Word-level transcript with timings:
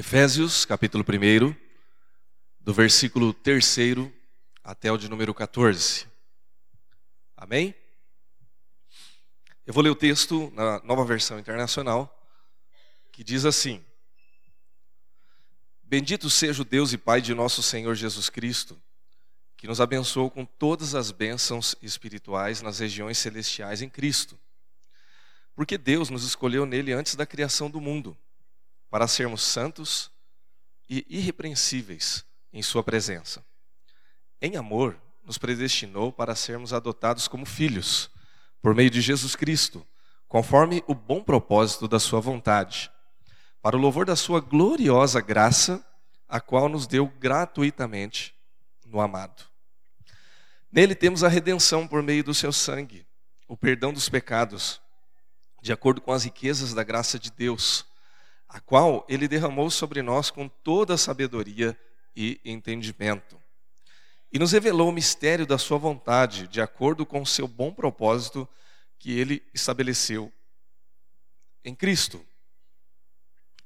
Efésios, 0.00 0.64
capítulo 0.64 1.04
1, 1.04 1.52
do 2.60 2.72
versículo 2.72 3.34
3 3.34 3.76
até 4.62 4.92
o 4.92 4.96
de 4.96 5.08
número 5.08 5.34
14. 5.34 6.06
Amém? 7.36 7.74
Eu 9.66 9.74
vou 9.74 9.82
ler 9.82 9.90
o 9.90 9.96
texto 9.96 10.52
na 10.54 10.80
nova 10.84 11.04
versão 11.04 11.36
internacional, 11.36 12.16
que 13.10 13.24
diz 13.24 13.44
assim: 13.44 13.84
Bendito 15.82 16.30
seja 16.30 16.62
o 16.62 16.64
Deus 16.64 16.92
e 16.92 16.96
Pai 16.96 17.20
de 17.20 17.34
nosso 17.34 17.60
Senhor 17.60 17.96
Jesus 17.96 18.30
Cristo, 18.30 18.80
que 19.56 19.66
nos 19.66 19.80
abençoou 19.80 20.30
com 20.30 20.44
todas 20.44 20.94
as 20.94 21.10
bênçãos 21.10 21.74
espirituais 21.82 22.62
nas 22.62 22.78
regiões 22.78 23.18
celestiais 23.18 23.82
em 23.82 23.90
Cristo. 23.90 24.38
Porque 25.56 25.76
Deus 25.76 26.08
nos 26.08 26.22
escolheu 26.22 26.64
nele 26.64 26.92
antes 26.92 27.16
da 27.16 27.26
criação 27.26 27.68
do 27.68 27.80
mundo 27.80 28.16
para 28.90 29.06
sermos 29.06 29.42
santos 29.42 30.10
e 30.88 31.04
irrepreensíveis 31.08 32.24
em 32.52 32.62
Sua 32.62 32.82
presença. 32.82 33.44
Em 34.40 34.56
amor, 34.56 35.00
nos 35.24 35.36
predestinou 35.36 36.12
para 36.12 36.34
sermos 36.34 36.72
adotados 36.72 37.28
como 37.28 37.44
filhos, 37.44 38.10
por 38.62 38.74
meio 38.74 38.90
de 38.90 39.00
Jesus 39.00 39.36
Cristo, 39.36 39.86
conforme 40.26 40.82
o 40.86 40.94
bom 40.94 41.22
propósito 41.22 41.86
da 41.86 41.98
Sua 41.98 42.20
vontade, 42.20 42.90
para 43.60 43.76
o 43.76 43.80
louvor 43.80 44.06
da 44.06 44.16
Sua 44.16 44.40
gloriosa 44.40 45.20
graça, 45.20 45.84
a 46.28 46.40
qual 46.40 46.68
nos 46.68 46.86
deu 46.86 47.06
gratuitamente 47.06 48.34
no 48.86 49.00
amado. 49.00 49.44
Nele 50.70 50.94
temos 50.94 51.24
a 51.24 51.28
redenção 51.28 51.86
por 51.86 52.02
meio 52.02 52.22
do 52.22 52.34
Seu 52.34 52.52
sangue, 52.52 53.06
o 53.46 53.56
perdão 53.56 53.92
dos 53.92 54.08
pecados, 54.08 54.80
de 55.60 55.72
acordo 55.72 56.00
com 56.00 56.12
as 56.12 56.24
riquezas 56.24 56.72
da 56.72 56.84
graça 56.84 57.18
de 57.18 57.30
Deus 57.30 57.87
a 58.48 58.60
qual 58.60 59.04
ele 59.08 59.28
derramou 59.28 59.70
sobre 59.70 60.02
nós 60.02 60.30
com 60.30 60.48
toda 60.48 60.94
a 60.94 60.98
sabedoria 60.98 61.78
e 62.16 62.40
entendimento. 62.44 63.40
E 64.32 64.38
nos 64.38 64.52
revelou 64.52 64.88
o 64.88 64.92
mistério 64.92 65.46
da 65.46 65.58
sua 65.58 65.78
vontade, 65.78 66.48
de 66.48 66.60
acordo 66.60 67.04
com 67.04 67.22
o 67.22 67.26
seu 67.26 67.46
bom 67.46 67.72
propósito 67.72 68.48
que 68.98 69.18
ele 69.18 69.42
estabeleceu 69.54 70.32
em 71.64 71.74
Cristo. 71.74 72.24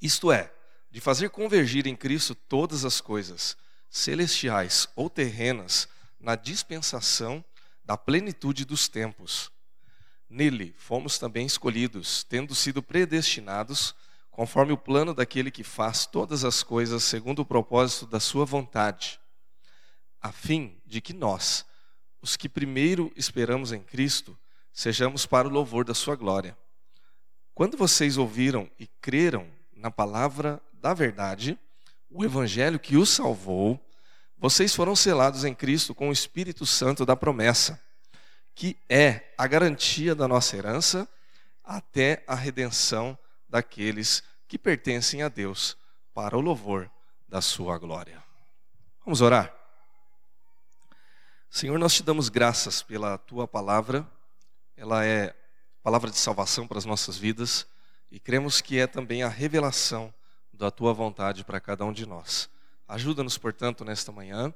Isto 0.00 0.32
é, 0.32 0.52
de 0.90 1.00
fazer 1.00 1.30
convergir 1.30 1.86
em 1.86 1.96
Cristo 1.96 2.34
todas 2.34 2.84
as 2.84 3.00
coisas, 3.00 3.56
celestiais 3.88 4.88
ou 4.94 5.08
terrenas, 5.08 5.88
na 6.18 6.36
dispensação 6.36 7.44
da 7.84 7.96
plenitude 7.96 8.64
dos 8.64 8.88
tempos. 8.88 9.50
Nele 10.28 10.74
fomos 10.78 11.18
também 11.18 11.46
escolhidos, 11.46 12.24
tendo 12.24 12.54
sido 12.54 12.82
predestinados 12.82 13.94
conforme 14.32 14.72
o 14.72 14.78
plano 14.78 15.14
daquele 15.14 15.50
que 15.50 15.62
faz 15.62 16.06
todas 16.06 16.42
as 16.42 16.62
coisas 16.62 17.04
segundo 17.04 17.40
o 17.40 17.44
propósito 17.44 18.06
da 18.06 18.18
sua 18.18 18.46
vontade, 18.46 19.20
a 20.20 20.32
fim 20.32 20.80
de 20.86 21.02
que 21.02 21.12
nós, 21.12 21.66
os 22.20 22.34
que 22.34 22.48
primeiro 22.48 23.12
esperamos 23.14 23.72
em 23.72 23.82
Cristo, 23.82 24.36
sejamos 24.72 25.26
para 25.26 25.46
o 25.46 25.50
louvor 25.50 25.84
da 25.84 25.92
sua 25.92 26.16
glória. 26.16 26.56
Quando 27.54 27.76
vocês 27.76 28.16
ouviram 28.16 28.70
e 28.80 28.86
creram 29.02 29.46
na 29.76 29.90
palavra 29.90 30.62
da 30.72 30.94
verdade, 30.94 31.58
o 32.08 32.24
evangelho 32.24 32.80
que 32.80 32.96
os 32.96 33.10
salvou, 33.10 33.78
vocês 34.38 34.74
foram 34.74 34.96
selados 34.96 35.44
em 35.44 35.54
Cristo 35.54 35.94
com 35.94 36.08
o 36.08 36.12
Espírito 36.12 36.64
Santo 36.64 37.04
da 37.04 37.14
promessa, 37.14 37.78
que 38.54 38.78
é 38.88 39.34
a 39.36 39.46
garantia 39.46 40.14
da 40.14 40.26
nossa 40.26 40.56
herança 40.56 41.06
até 41.62 42.24
a 42.26 42.34
redenção 42.34 43.18
daqueles 43.52 44.22
que 44.48 44.56
pertencem 44.56 45.22
a 45.22 45.28
Deus, 45.28 45.76
para 46.14 46.38
o 46.38 46.40
louvor 46.40 46.90
da 47.28 47.42
sua 47.42 47.76
glória. 47.76 48.24
Vamos 49.04 49.20
orar? 49.20 49.54
Senhor, 51.50 51.78
nós 51.78 51.92
te 51.92 52.02
damos 52.02 52.30
graças 52.30 52.82
pela 52.82 53.18
tua 53.18 53.46
palavra, 53.46 54.10
ela 54.74 55.04
é 55.04 55.36
palavra 55.82 56.10
de 56.10 56.16
salvação 56.16 56.66
para 56.66 56.78
as 56.78 56.86
nossas 56.86 57.18
vidas 57.18 57.66
e 58.10 58.18
cremos 58.18 58.62
que 58.62 58.78
é 58.78 58.86
também 58.86 59.22
a 59.22 59.28
revelação 59.28 60.12
da 60.50 60.70
tua 60.70 60.94
vontade 60.94 61.44
para 61.44 61.60
cada 61.60 61.84
um 61.84 61.92
de 61.92 62.06
nós. 62.06 62.48
Ajuda-nos, 62.88 63.36
portanto, 63.36 63.84
nesta 63.84 64.10
manhã 64.10 64.52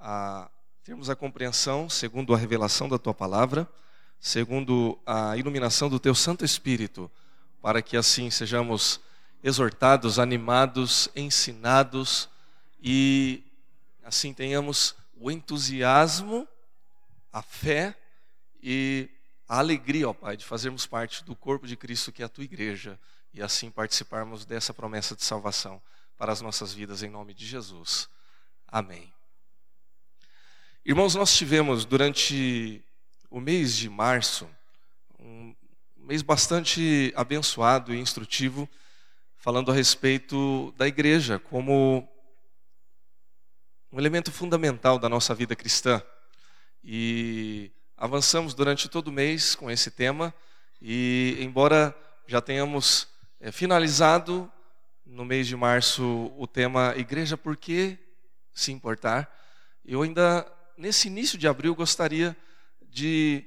a 0.00 0.50
termos 0.82 1.08
a 1.08 1.14
compreensão 1.14 1.88
segundo 1.88 2.34
a 2.34 2.36
revelação 2.36 2.88
da 2.88 2.98
tua 2.98 3.14
palavra, 3.14 3.68
segundo 4.18 5.00
a 5.06 5.36
iluminação 5.36 5.88
do 5.88 6.00
teu 6.00 6.14
Santo 6.14 6.44
Espírito 6.44 7.08
para 7.62 7.80
que 7.80 7.96
assim 7.96 8.28
sejamos 8.28 9.00
exortados, 9.42 10.18
animados, 10.18 11.08
ensinados 11.14 12.28
e 12.82 13.44
assim 14.02 14.34
tenhamos 14.34 14.96
o 15.14 15.30
entusiasmo, 15.30 16.46
a 17.32 17.40
fé 17.40 17.96
e 18.60 19.08
a 19.48 19.58
alegria, 19.58 20.08
ó 20.08 20.12
Pai, 20.12 20.36
de 20.36 20.44
fazermos 20.44 20.86
parte 20.86 21.24
do 21.24 21.36
corpo 21.36 21.66
de 21.66 21.76
Cristo 21.76 22.10
que 22.10 22.22
é 22.22 22.26
a 22.26 22.28
tua 22.28 22.44
igreja 22.44 22.98
e 23.32 23.40
assim 23.40 23.70
participarmos 23.70 24.44
dessa 24.44 24.74
promessa 24.74 25.14
de 25.14 25.22
salvação 25.24 25.80
para 26.18 26.32
as 26.32 26.40
nossas 26.40 26.74
vidas 26.74 27.02
em 27.02 27.08
nome 27.08 27.32
de 27.32 27.46
Jesus. 27.46 28.08
Amém. 28.66 29.12
Irmãos, 30.84 31.14
nós 31.14 31.36
tivemos 31.36 31.84
durante 31.84 32.82
o 33.30 33.40
mês 33.40 33.76
de 33.76 33.88
março 33.88 34.50
mês 36.04 36.20
bastante 36.20 37.12
abençoado 37.16 37.94
e 37.94 37.98
instrutivo, 37.98 38.68
falando 39.36 39.70
a 39.70 39.74
respeito 39.74 40.74
da 40.76 40.86
igreja 40.86 41.38
como 41.38 42.08
um 43.90 43.98
elemento 43.98 44.32
fundamental 44.32 44.98
da 44.98 45.08
nossa 45.08 45.34
vida 45.34 45.54
cristã. 45.54 46.02
E 46.82 47.70
avançamos 47.96 48.52
durante 48.52 48.88
todo 48.88 49.08
o 49.08 49.12
mês 49.12 49.54
com 49.54 49.70
esse 49.70 49.90
tema, 49.90 50.34
e 50.80 51.36
embora 51.40 51.96
já 52.26 52.40
tenhamos 52.40 53.06
é, 53.38 53.52
finalizado 53.52 54.50
no 55.06 55.24
mês 55.24 55.46
de 55.46 55.54
março 55.56 56.32
o 56.36 56.46
tema 56.46 56.94
Igreja, 56.96 57.36
por 57.36 57.56
que 57.56 57.98
se 58.52 58.72
importar? 58.72 59.32
Eu 59.84 60.02
ainda, 60.02 60.50
nesse 60.76 61.08
início 61.08 61.38
de 61.38 61.46
abril, 61.46 61.74
gostaria 61.74 62.36
de 62.82 63.44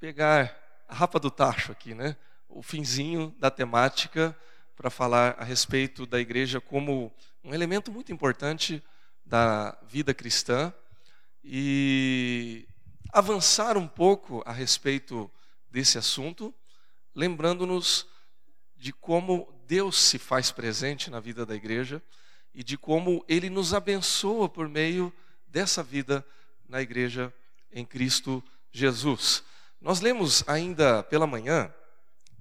pegar 0.00 0.61
rapa 0.92 1.18
do 1.18 1.30
tacho 1.30 1.72
aqui, 1.72 1.94
né? 1.94 2.16
O 2.48 2.62
finzinho 2.62 3.34
da 3.38 3.50
temática 3.50 4.36
para 4.76 4.90
falar 4.90 5.36
a 5.38 5.44
respeito 5.44 6.06
da 6.06 6.20
igreja 6.20 6.60
como 6.60 7.12
um 7.44 7.54
elemento 7.54 7.90
muito 7.90 8.12
importante 8.12 8.82
da 9.24 9.78
vida 9.86 10.12
cristã 10.12 10.72
e 11.42 12.66
avançar 13.12 13.76
um 13.76 13.86
pouco 13.86 14.42
a 14.46 14.52
respeito 14.52 15.30
desse 15.70 15.98
assunto, 15.98 16.54
lembrando-nos 17.14 18.06
de 18.76 18.92
como 18.92 19.52
Deus 19.66 19.98
se 19.98 20.18
faz 20.18 20.50
presente 20.50 21.10
na 21.10 21.20
vida 21.20 21.46
da 21.46 21.54
igreja 21.54 22.02
e 22.54 22.62
de 22.62 22.76
como 22.76 23.24
ele 23.28 23.48
nos 23.48 23.72
abençoa 23.72 24.48
por 24.48 24.68
meio 24.68 25.12
dessa 25.46 25.82
vida 25.82 26.26
na 26.68 26.80
igreja 26.80 27.32
em 27.72 27.84
Cristo 27.84 28.42
Jesus. 28.70 29.42
Nós 29.82 30.00
lemos 30.00 30.44
ainda 30.46 31.02
pela 31.02 31.26
manhã, 31.26 31.68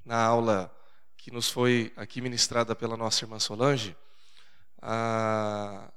na 0.05 0.23
aula 0.23 0.71
que 1.17 1.31
nos 1.31 1.49
foi 1.49 1.91
aqui 1.95 2.21
ministrada 2.21 2.75
pela 2.75 2.95
nossa 2.95 3.25
irmã 3.25 3.39
Solange, 3.39 3.97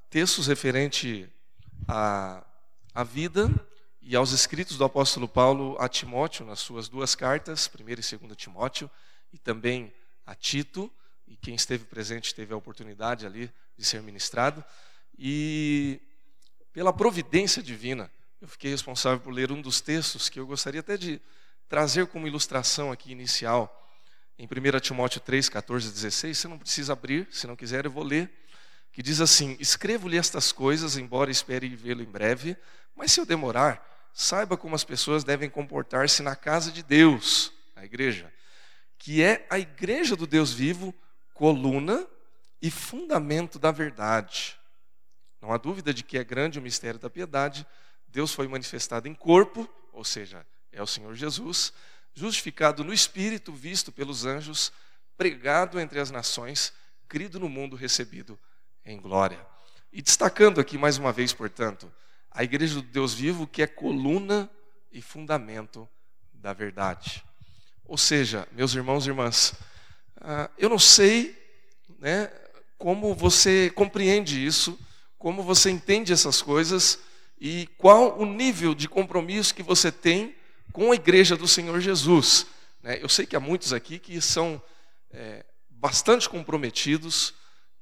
textos 0.09 0.47
referente 0.47 1.31
à, 1.87 2.43
à 2.94 3.04
vida 3.04 3.50
e 4.00 4.16
aos 4.16 4.33
escritos 4.33 4.78
do 4.78 4.84
apóstolo 4.84 5.28
Paulo 5.28 5.77
a 5.78 5.87
Timóteo, 5.87 6.47
nas 6.47 6.60
suas 6.60 6.88
duas 6.88 7.15
cartas, 7.15 7.71
1 7.78 7.91
e 7.91 7.95
2 7.95 8.36
Timóteo, 8.39 8.91
e 9.30 9.36
também 9.36 9.92
a 10.24 10.34
Tito, 10.34 10.91
e 11.28 11.36
quem 11.36 11.54
esteve 11.54 11.84
presente 11.84 12.34
teve 12.34 12.54
a 12.54 12.57
oportunidade 12.57 13.27
ali 13.27 13.53
de 13.77 13.84
ser 13.84 14.01
ministrado, 14.01 14.65
e 15.18 16.01
pela 16.72 16.91
providência 16.91 17.63
divina, 17.63 18.10
eu 18.41 18.48
fiquei 18.48 18.71
responsável 18.71 19.21
por 19.21 19.33
ler 19.33 19.53
um 19.53 19.60
dos 19.60 19.83
textos 19.83 20.30
que 20.30 20.41
eu 20.41 20.47
gostaria 20.47 20.80
até 20.80 20.97
de 20.97 21.21
trazer 21.69 22.07
como 22.07 22.27
ilustração 22.27 22.93
aqui 22.93 23.13
inicial, 23.13 23.81
em 24.39 24.47
1 24.47 24.81
Timóteo 24.81 25.21
3, 25.21 25.49
14 25.49 25.89
e 25.89 25.93
16. 25.93 26.39
Você 26.39 26.49
não 26.49 26.59
precisa 26.59 26.93
abrir, 26.93 27.28
se 27.31 27.47
não 27.47 27.57
quiser 27.57 27.84
eu 27.84 27.91
vou 27.91 28.05
ler. 28.05 28.31
Que 28.93 29.03
diz 29.03 29.21
assim: 29.21 29.57
Escrevo-lhe 29.59 30.19
estas 30.19 30.53
coisas, 30.53 30.97
embora 30.97 31.31
espere 31.31 31.69
vê-lo 31.75 32.03
em 32.03 32.11
breve, 32.11 32.57
mas 32.95 33.13
se 33.13 33.21
eu 33.21 33.27
demorar, 33.27 33.84
saiba 34.13 34.57
como 34.57 34.75
as 34.75 34.84
pessoas 34.84 35.25
devem 35.25 35.51
comportar-se 35.51 36.22
na 36.22 36.37
casa 36.37 36.71
de 36.71 36.83
Deus, 36.83 37.53
a 37.75 37.84
igreja, 37.84 38.33
que 38.99 39.22
é 39.22 39.47
a 39.51 39.59
igreja 39.59 40.15
do 40.15 40.27
Deus 40.27 40.53
vivo, 40.53 40.95
coluna 41.33 42.07
e 42.63 42.71
fundamento 42.71 43.59
da 43.59 43.72
verdade. 43.72 44.57
Não 45.43 45.53
há 45.53 45.59
dúvida 45.59 45.93
de 45.93 46.03
que 46.03 46.16
é 46.16 46.25
grande 46.25 46.59
o 46.59 46.63
mistério 46.63 46.99
da 46.99 47.11
piedade. 47.11 47.66
Deus 48.09 48.33
foi 48.33 48.49
manifestado 48.49 49.09
em 49.09 49.15
corpo, 49.15 49.69
ou 49.93 50.05
seja, 50.05 50.47
é 50.74 50.82
o 50.82 50.86
Senhor 50.86 51.15
Jesus, 51.15 51.72
justificado 52.12 52.84
no 52.84 52.92
Espírito, 52.92 53.53
visto 53.53 53.91
pelos 53.91 54.24
anjos, 54.24 54.72
pregado 55.16 55.80
entre 55.80 56.00
as 56.00 56.10
nações, 56.10 56.72
crido 57.09 57.38
no 57.38 57.48
mundo, 57.48 57.76
recebido 57.76 58.38
em 58.84 59.00
glória. 59.00 59.44
E 59.92 60.03
destacando 60.03 60.60
aqui 60.60 60.76
mais 60.76 60.98
uma 60.98 61.12
vez, 61.12 61.32
portanto, 61.32 61.91
a 62.30 62.42
igreja 62.42 62.74
do 62.74 62.82
Deus 62.82 63.15
vivo, 63.15 63.47
que 63.47 63.62
é 63.62 63.66
coluna 63.66 64.50
e 64.92 65.00
fundamento 65.00 65.88
da 66.32 66.53
verdade. 66.53 67.24
Ou 67.84 67.97
seja, 67.97 68.48
meus 68.53 68.74
irmãos 68.74 69.06
e 69.06 69.10
irmãs, 69.10 69.54
ah, 70.20 70.50
eu 70.59 70.68
não 70.68 70.78
sei 70.78 71.41
né, 71.98 72.30
como 72.77 73.15
você 73.15 73.70
compreende 73.70 74.44
isso, 74.44 74.78
como 75.18 75.42
você 75.42 75.70
entende 75.70 76.12
essas 76.12 76.42
coisas 76.42 76.98
e 77.38 77.66
qual 77.78 78.18
o 78.18 78.27
nível 78.27 78.74
de 78.74 78.88
compromisso 78.88 79.54
que 79.54 79.62
você 79.62 79.92
tem 79.92 80.34
com 80.74 80.91
a 80.91 80.94
igreja 80.97 81.36
do 81.36 81.47
Senhor 81.47 81.80
Jesus. 81.80 82.48
Né? 82.82 82.98
Eu 83.00 83.09
sei 83.09 83.24
que 83.24 83.36
há 83.36 83.41
muitos 83.41 83.72
aqui 83.72 83.97
que 83.97 84.21
são 84.21 84.60
é, 85.09 85.47
bastante 85.71 86.28
comprometidos 86.28 87.32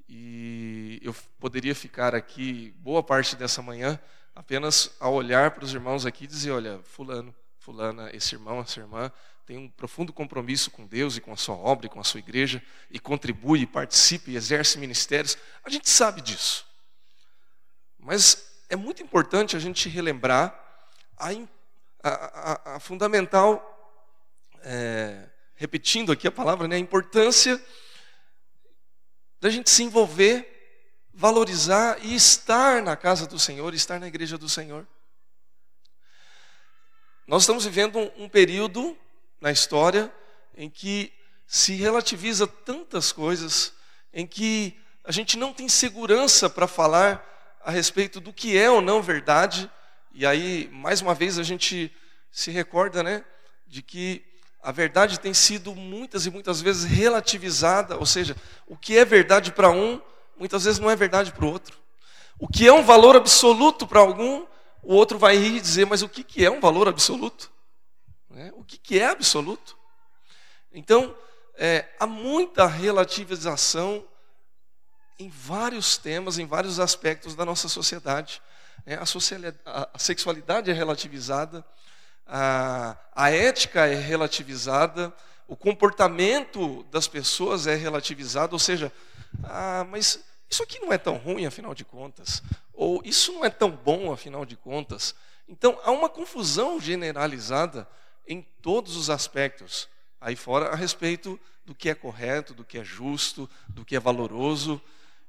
e 0.07 0.99
eu 1.01 1.11
poderia 1.39 1.73
ficar 1.73 2.13
aqui 2.13 2.71
boa 2.77 3.01
parte 3.01 3.35
dessa 3.35 3.63
manhã 3.63 3.99
apenas 4.35 4.91
a 4.99 5.09
olhar 5.09 5.49
para 5.51 5.65
os 5.65 5.73
irmãos 5.73 6.05
aqui 6.05 6.25
e 6.25 6.27
dizer: 6.27 6.51
olha, 6.51 6.81
Fulano, 6.83 7.33
Fulana, 7.57 8.11
esse 8.15 8.35
irmão, 8.35 8.59
essa 8.59 8.79
irmã 8.79 9.11
tem 9.43 9.57
um 9.57 9.67
profundo 9.67 10.13
compromisso 10.13 10.69
com 10.69 10.85
Deus 10.85 11.17
e 11.17 11.21
com 11.21 11.33
a 11.33 11.37
sua 11.37 11.55
obra 11.55 11.87
e 11.87 11.89
com 11.89 11.99
a 11.99 12.03
sua 12.03 12.19
igreja 12.19 12.61
e 12.91 12.99
contribui, 12.99 13.65
participa 13.65 14.29
e 14.29 14.35
exerce 14.35 14.77
ministérios. 14.77 15.35
A 15.65 15.69
gente 15.71 15.89
sabe 15.89 16.21
disso. 16.21 16.63
Mas 17.97 18.61
é 18.69 18.75
muito 18.75 19.01
importante 19.01 19.55
a 19.55 19.59
gente 19.59 19.89
relembrar 19.89 20.53
a, 21.17 21.33
a, 22.09 22.75
a, 22.75 22.79
fundamental, 22.79 23.69
é, 24.61 25.29
repetindo 25.55 26.11
aqui 26.11 26.27
a 26.27 26.31
palavra, 26.31 26.67
né, 26.67 26.75
a 26.75 26.79
importância 26.79 27.61
da 29.39 29.49
gente 29.49 29.69
se 29.69 29.83
envolver, 29.83 30.49
valorizar 31.13 31.97
e 32.03 32.15
estar 32.15 32.81
na 32.81 32.95
casa 32.95 33.27
do 33.27 33.39
Senhor, 33.39 33.73
estar 33.73 33.99
na 33.99 34.07
igreja 34.07 34.37
do 34.37 34.49
Senhor. 34.49 34.87
Nós 37.25 37.43
estamos 37.43 37.63
vivendo 37.63 37.99
um, 37.99 38.23
um 38.23 38.29
período 38.29 38.97
na 39.39 39.51
história 39.51 40.13
em 40.55 40.69
que 40.69 41.13
se 41.47 41.75
relativiza 41.75 42.47
tantas 42.47 43.11
coisas, 43.11 43.73
em 44.13 44.25
que 44.25 44.77
a 45.03 45.11
gente 45.11 45.37
não 45.37 45.53
tem 45.53 45.69
segurança 45.69 46.49
para 46.49 46.67
falar 46.67 47.59
a 47.61 47.71
respeito 47.71 48.19
do 48.19 48.33
que 48.33 48.57
é 48.57 48.69
ou 48.69 48.81
não 48.81 49.01
verdade. 49.01 49.69
E 50.13 50.25
aí, 50.25 50.69
mais 50.71 51.01
uma 51.01 51.15
vez, 51.15 51.39
a 51.39 51.43
gente 51.43 51.91
se 52.31 52.51
recorda, 52.51 53.01
né, 53.01 53.25
de 53.65 53.81
que 53.81 54.23
a 54.61 54.71
verdade 54.71 55.19
tem 55.19 55.33
sido 55.33 55.75
muitas 55.75 56.25
e 56.25 56.29
muitas 56.29 56.61
vezes 56.61 56.83
relativizada, 56.83 57.97
ou 57.97 58.05
seja, 58.05 58.35
o 58.67 58.77
que 58.77 58.97
é 58.97 59.03
verdade 59.03 59.51
para 59.51 59.71
um, 59.71 59.99
muitas 60.37 60.65
vezes 60.65 60.79
não 60.79 60.89
é 60.89 60.95
verdade 60.95 61.31
para 61.31 61.43
o 61.43 61.51
outro. 61.51 61.77
O 62.39 62.47
que 62.47 62.67
é 62.67 62.71
um 62.71 62.83
valor 62.83 63.15
absoluto 63.15 63.87
para 63.87 63.99
algum, 63.99 64.45
o 64.83 64.93
outro 64.93 65.17
vai 65.17 65.35
rir 65.35 65.57
e 65.57 65.61
dizer, 65.61 65.85
mas 65.85 66.01
o 66.01 66.09
que 66.09 66.45
é 66.45 66.49
um 66.49 66.59
valor 66.59 66.87
absoluto? 66.87 67.51
Né? 68.29 68.51
O 68.55 68.63
que, 68.63 68.77
que 68.77 68.99
é 68.99 69.07
absoluto? 69.07 69.77
Então, 70.71 71.15
é, 71.55 71.89
há 71.99 72.05
muita 72.05 72.65
relativização 72.67 74.07
em 75.19 75.29
vários 75.29 75.97
temas, 75.97 76.37
em 76.37 76.45
vários 76.45 76.79
aspectos 76.79 77.35
da 77.35 77.45
nossa 77.45 77.67
sociedade. 77.67 78.41
A, 79.65 79.89
a, 79.93 79.99
sexualidade 79.99 80.69
é 80.69 80.73
relativizada, 80.73 81.65
a, 82.25 82.97
a 83.13 83.29
ética 83.31 83.87
é 83.87 83.95
relativizada, 83.95 85.13
o 85.47 85.55
comportamento 85.55 86.83
das 86.91 87.07
pessoas 87.07 87.67
é 87.67 87.75
relativizado, 87.75 88.53
ou 88.53 88.59
seja, 88.59 88.91
ah, 89.43 89.85
mas 89.89 90.23
isso 90.49 90.63
aqui 90.63 90.79
não 90.79 90.91
é 90.91 90.97
tão 90.97 91.15
ruim, 91.15 91.45
afinal 91.45 91.73
de 91.73 91.85
contas, 91.85 92.43
ou 92.73 93.01
isso 93.03 93.31
não 93.33 93.45
é 93.45 93.49
tão 93.49 93.71
bom, 93.71 94.11
afinal 94.11 94.45
de 94.45 94.55
contas. 94.55 95.15
Então, 95.47 95.79
há 95.83 95.91
uma 95.91 96.09
confusão 96.09 96.79
generalizada 96.79 97.87
em 98.27 98.41
todos 98.61 98.95
os 98.95 99.09
aspectos, 99.09 99.89
aí 100.19 100.35
fora 100.35 100.69
a 100.69 100.75
respeito 100.75 101.39
do 101.65 101.73
que 101.73 101.89
é 101.89 101.95
correto, 101.95 102.53
do 102.53 102.63
que 102.63 102.77
é 102.77 102.83
justo, 102.83 103.49
do 103.67 103.85
que 103.85 103.95
é 103.95 103.99
valoroso. 103.99 104.81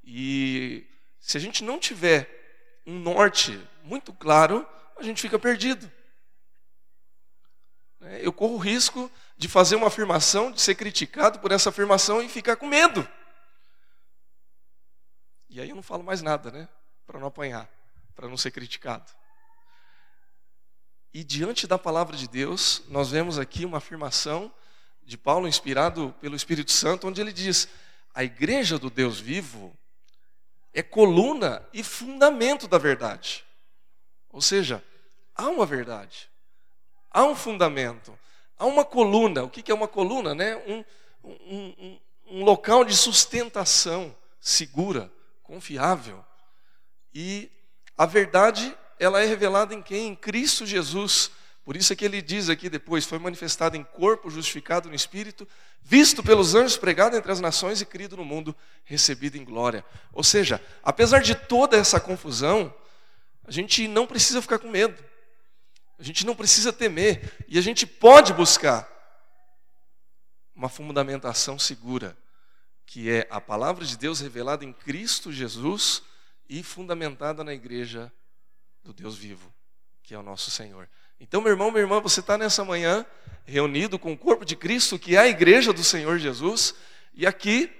E 0.04 0.86
se 1.18 1.36
a 1.36 1.40
gente 1.40 1.64
não 1.64 1.78
tiver 1.78 2.43
um 2.86 2.98
norte 2.98 3.60
muito 3.82 4.12
claro, 4.12 4.66
a 4.96 5.02
gente 5.02 5.20
fica 5.20 5.38
perdido. 5.38 5.90
É, 8.00 8.26
eu 8.26 8.32
corro 8.32 8.54
o 8.54 8.58
risco 8.58 9.10
de 9.36 9.48
fazer 9.48 9.76
uma 9.76 9.86
afirmação, 9.86 10.52
de 10.52 10.60
ser 10.60 10.74
criticado 10.74 11.38
por 11.38 11.52
essa 11.52 11.70
afirmação 11.70 12.22
e 12.22 12.28
ficar 12.28 12.56
com 12.56 12.66
medo. 12.66 13.06
E 15.48 15.60
aí 15.60 15.68
eu 15.68 15.76
não 15.76 15.82
falo 15.82 16.02
mais 16.02 16.20
nada, 16.20 16.50
né? 16.50 16.68
Para 17.06 17.18
não 17.18 17.28
apanhar, 17.28 17.68
para 18.14 18.28
não 18.28 18.36
ser 18.36 18.50
criticado. 18.50 19.10
E 21.12 21.22
diante 21.22 21.66
da 21.66 21.78
palavra 21.78 22.16
de 22.16 22.28
Deus, 22.28 22.82
nós 22.88 23.10
vemos 23.10 23.38
aqui 23.38 23.64
uma 23.64 23.78
afirmação 23.78 24.52
de 25.02 25.16
Paulo, 25.16 25.46
inspirado 25.46 26.14
pelo 26.20 26.34
Espírito 26.34 26.72
Santo, 26.72 27.06
onde 27.06 27.20
ele 27.20 27.32
diz: 27.32 27.68
a 28.12 28.24
igreja 28.24 28.78
do 28.78 28.90
Deus 28.90 29.20
vivo 29.20 29.76
é 30.74 30.82
coluna 30.82 31.66
e 31.72 31.84
fundamento 31.84 32.66
da 32.66 32.76
verdade. 32.76 33.44
Ou 34.30 34.42
seja, 34.42 34.82
há 35.34 35.48
uma 35.48 35.64
verdade, 35.64 36.28
há 37.10 37.22
um 37.22 37.36
fundamento, 37.36 38.18
há 38.58 38.66
uma 38.66 38.84
coluna. 38.84 39.44
O 39.44 39.48
que 39.48 39.70
é 39.70 39.74
uma 39.74 39.86
coluna? 39.86 40.34
Né? 40.34 40.56
Um, 40.66 40.84
um, 41.22 41.98
um, 42.26 42.44
local 42.44 42.84
de 42.84 42.96
sustentação 42.96 44.14
segura, 44.40 45.10
confiável. 45.44 46.24
E 47.14 47.48
a 47.96 48.04
verdade 48.04 48.76
ela 48.98 49.22
é 49.22 49.26
revelada 49.26 49.72
em 49.72 49.80
quem? 49.80 50.08
Em 50.08 50.16
Cristo 50.16 50.66
Jesus. 50.66 51.30
Por 51.64 51.76
isso 51.76 51.92
é 51.92 51.96
que 51.96 52.04
ele 52.04 52.20
diz 52.20 52.50
aqui 52.50 52.68
depois: 52.68 53.06
foi 53.06 53.18
manifestado 53.18 53.76
em 53.76 53.82
corpo, 53.82 54.28
justificado 54.28 54.88
no 54.88 54.94
espírito, 54.94 55.48
visto 55.80 56.22
pelos 56.22 56.54
anjos, 56.54 56.76
pregado 56.76 57.16
entre 57.16 57.32
as 57.32 57.40
nações 57.40 57.80
e 57.80 57.86
crido 57.86 58.16
no 58.16 58.24
mundo, 58.24 58.54
recebido 58.84 59.36
em 59.36 59.44
glória. 59.44 59.84
Ou 60.12 60.22
seja, 60.22 60.62
apesar 60.82 61.20
de 61.20 61.34
toda 61.34 61.76
essa 61.76 61.98
confusão, 61.98 62.74
a 63.46 63.50
gente 63.50 63.88
não 63.88 64.06
precisa 64.06 64.42
ficar 64.42 64.58
com 64.58 64.68
medo, 64.68 65.02
a 65.98 66.02
gente 66.02 66.26
não 66.26 66.36
precisa 66.36 66.72
temer, 66.72 67.34
e 67.48 67.58
a 67.58 67.62
gente 67.62 67.86
pode 67.86 68.34
buscar 68.34 68.90
uma 70.54 70.68
fundamentação 70.68 71.58
segura, 71.58 72.16
que 72.84 73.10
é 73.10 73.26
a 73.30 73.40
palavra 73.40 73.86
de 73.86 73.96
Deus 73.96 74.20
revelada 74.20 74.64
em 74.64 74.72
Cristo 74.72 75.32
Jesus 75.32 76.02
e 76.46 76.62
fundamentada 76.62 77.42
na 77.42 77.54
igreja 77.54 78.12
do 78.82 78.92
Deus 78.92 79.16
vivo, 79.16 79.52
que 80.02 80.14
é 80.14 80.18
o 80.18 80.22
nosso 80.22 80.50
Senhor. 80.50 80.88
Então, 81.26 81.40
meu 81.40 81.52
irmão, 81.52 81.70
minha 81.70 81.80
irmã, 81.80 82.00
você 82.00 82.20
está 82.20 82.36
nessa 82.36 82.62
manhã 82.66 83.04
reunido 83.46 83.98
com 83.98 84.12
o 84.12 84.16
corpo 84.16 84.44
de 84.44 84.54
Cristo, 84.54 84.98
que 84.98 85.16
é 85.16 85.20
a 85.20 85.26
igreja 85.26 85.72
do 85.72 85.82
Senhor 85.82 86.18
Jesus, 86.18 86.74
e 87.14 87.26
aqui, 87.26 87.72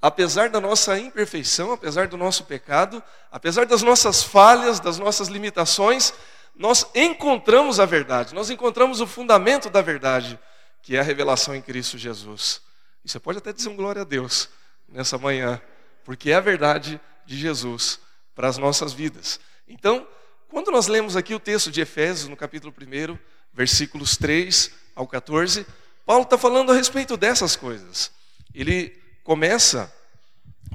apesar 0.00 0.50
da 0.50 0.60
nossa 0.60 0.98
imperfeição, 0.98 1.72
apesar 1.72 2.06
do 2.06 2.18
nosso 2.18 2.44
pecado, 2.44 3.02
apesar 3.32 3.64
das 3.64 3.80
nossas 3.80 4.22
falhas, 4.22 4.78
das 4.78 4.98
nossas 4.98 5.28
limitações, 5.28 6.12
nós 6.54 6.86
encontramos 6.94 7.80
a 7.80 7.86
verdade, 7.86 8.34
nós 8.34 8.50
encontramos 8.50 9.00
o 9.00 9.06
fundamento 9.06 9.70
da 9.70 9.80
verdade, 9.80 10.38
que 10.82 10.96
é 10.96 11.00
a 11.00 11.02
revelação 11.02 11.54
em 11.54 11.62
Cristo 11.62 11.96
Jesus. 11.96 12.60
E 13.02 13.08
você 13.10 13.18
pode 13.18 13.38
até 13.38 13.54
dizer 13.54 13.70
um 13.70 13.76
glória 13.76 14.02
a 14.02 14.04
Deus 14.04 14.50
nessa 14.86 15.16
manhã, 15.16 15.58
porque 16.04 16.30
é 16.30 16.34
a 16.34 16.40
verdade 16.40 17.00
de 17.24 17.38
Jesus 17.38 17.98
para 18.34 18.48
as 18.48 18.58
nossas 18.58 18.92
vidas. 18.92 19.40
Então, 19.66 20.06
quando 20.50 20.72
nós 20.72 20.88
lemos 20.88 21.16
aqui 21.16 21.32
o 21.32 21.38
texto 21.38 21.70
de 21.70 21.80
Efésios, 21.80 22.28
no 22.28 22.36
capítulo 22.36 22.74
1, 22.76 23.16
versículos 23.54 24.16
3 24.16 24.72
ao 24.96 25.06
14, 25.06 25.64
Paulo 26.04 26.24
está 26.24 26.36
falando 26.36 26.72
a 26.72 26.74
respeito 26.74 27.16
dessas 27.16 27.54
coisas. 27.54 28.10
Ele 28.52 28.98
começa 29.22 29.94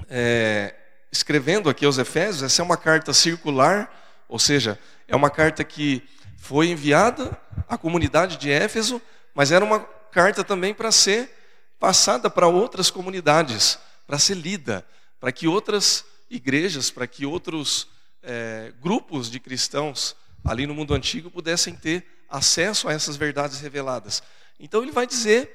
é, 0.09 0.73
escrevendo 1.11 1.69
aqui 1.69 1.85
aos 1.85 1.97
Efésios, 1.97 2.43
essa 2.43 2.61
é 2.61 2.65
uma 2.65 2.77
carta 2.77 3.13
circular, 3.13 4.23
ou 4.29 4.39
seja, 4.39 4.79
é 5.09 5.15
uma 5.15 5.29
carta 5.29 5.61
que 5.61 6.01
foi 6.37 6.69
enviada 6.69 7.37
à 7.67 7.77
comunidade 7.77 8.37
de 8.37 8.49
Éfeso, 8.49 9.01
mas 9.33 9.51
era 9.51 9.65
uma 9.65 9.81
carta 10.09 10.41
também 10.41 10.73
para 10.73 10.89
ser 10.89 11.29
passada 11.77 12.29
para 12.29 12.47
outras 12.47 12.89
comunidades, 12.89 13.77
para 14.07 14.17
ser 14.17 14.35
lida, 14.35 14.85
para 15.19 15.33
que 15.33 15.49
outras 15.49 16.05
igrejas, 16.29 16.89
para 16.89 17.05
que 17.05 17.25
outros 17.25 17.89
é, 18.25 18.73
grupos 18.81 19.29
de 19.29 19.39
cristãos 19.39 20.15
ali 20.43 20.67
no 20.67 20.73
mundo 20.73 20.93
antigo 20.93 21.31
pudessem 21.31 21.75
ter 21.75 22.05
acesso 22.29 22.89
a 22.89 22.93
essas 22.93 23.15
verdades 23.15 23.61
reveladas. 23.61 24.21
Então 24.59 24.81
ele 24.81 24.91
vai 24.91 25.07
dizer 25.07 25.49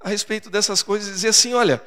a 0.00 0.08
respeito 0.08 0.50
dessas 0.50 0.82
coisas, 0.82 1.12
dizer 1.12 1.28
assim, 1.28 1.54
olha, 1.54 1.82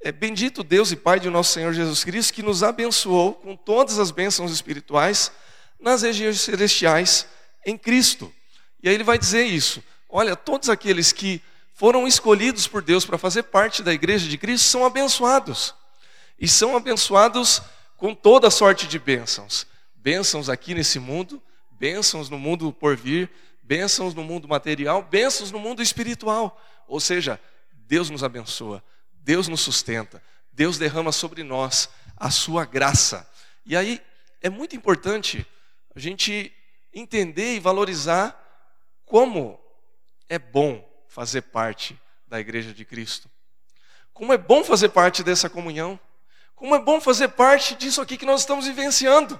é 0.00 0.10
bendito 0.10 0.64
Deus 0.64 0.90
e 0.90 0.96
Pai 0.96 1.20
de 1.20 1.28
nosso 1.28 1.52
Senhor 1.52 1.72
Jesus 1.72 2.02
Cristo, 2.02 2.32
que 2.32 2.42
nos 2.42 2.62
abençoou 2.62 3.34
com 3.34 3.54
todas 3.54 3.98
as 3.98 4.10
bênçãos 4.10 4.50
espirituais 4.52 5.30
nas 5.78 6.02
regiões 6.02 6.40
celestiais 6.40 7.26
em 7.66 7.76
Cristo. 7.76 8.32
E 8.82 8.88
aí 8.88 8.94
ele 8.94 9.04
vai 9.04 9.18
dizer 9.18 9.44
isso, 9.44 9.82
olha, 10.08 10.34
todos 10.34 10.68
aqueles 10.68 11.12
que 11.12 11.42
foram 11.74 12.06
escolhidos 12.06 12.66
por 12.66 12.82
Deus 12.82 13.04
para 13.04 13.18
fazer 13.18 13.44
parte 13.44 13.82
da 13.82 13.92
igreja 13.92 14.28
de 14.28 14.36
Cristo 14.38 14.66
são 14.66 14.84
abençoados. 14.84 15.74
E 16.38 16.48
são 16.48 16.76
abençoados 16.76 17.62
com 17.96 18.14
toda 18.14 18.50
sorte 18.50 18.86
de 18.86 18.98
bênçãos. 18.98 19.66
Bênçãos 20.02 20.48
aqui 20.48 20.72
nesse 20.72 20.98
mundo, 20.98 21.42
bênçãos 21.72 22.30
no 22.30 22.38
mundo 22.38 22.72
por 22.72 22.96
vir, 22.96 23.30
bênçãos 23.62 24.14
no 24.14 24.24
mundo 24.24 24.48
material, 24.48 25.02
bênçãos 25.02 25.50
no 25.50 25.58
mundo 25.58 25.82
espiritual. 25.82 26.58
Ou 26.88 26.98
seja, 26.98 27.38
Deus 27.86 28.08
nos 28.08 28.24
abençoa, 28.24 28.82
Deus 29.12 29.46
nos 29.46 29.60
sustenta, 29.60 30.22
Deus 30.50 30.78
derrama 30.78 31.12
sobre 31.12 31.42
nós 31.42 31.90
a 32.16 32.30
sua 32.30 32.64
graça. 32.64 33.30
E 33.66 33.76
aí 33.76 34.00
é 34.40 34.48
muito 34.48 34.74
importante 34.74 35.46
a 35.94 36.00
gente 36.00 36.50
entender 36.94 37.56
e 37.56 37.60
valorizar 37.60 38.34
como 39.04 39.60
é 40.30 40.38
bom 40.38 40.82
fazer 41.08 41.42
parte 41.42 42.00
da 42.26 42.40
igreja 42.40 42.72
de 42.72 42.86
Cristo. 42.86 43.28
Como 44.14 44.32
é 44.32 44.38
bom 44.38 44.64
fazer 44.64 44.88
parte 44.88 45.22
dessa 45.22 45.50
comunhão. 45.50 46.00
Como 46.54 46.74
é 46.74 46.78
bom 46.78 47.02
fazer 47.02 47.28
parte 47.28 47.74
disso 47.74 48.00
aqui 48.00 48.16
que 48.16 48.24
nós 48.24 48.40
estamos 48.40 48.66
vivenciando. 48.66 49.38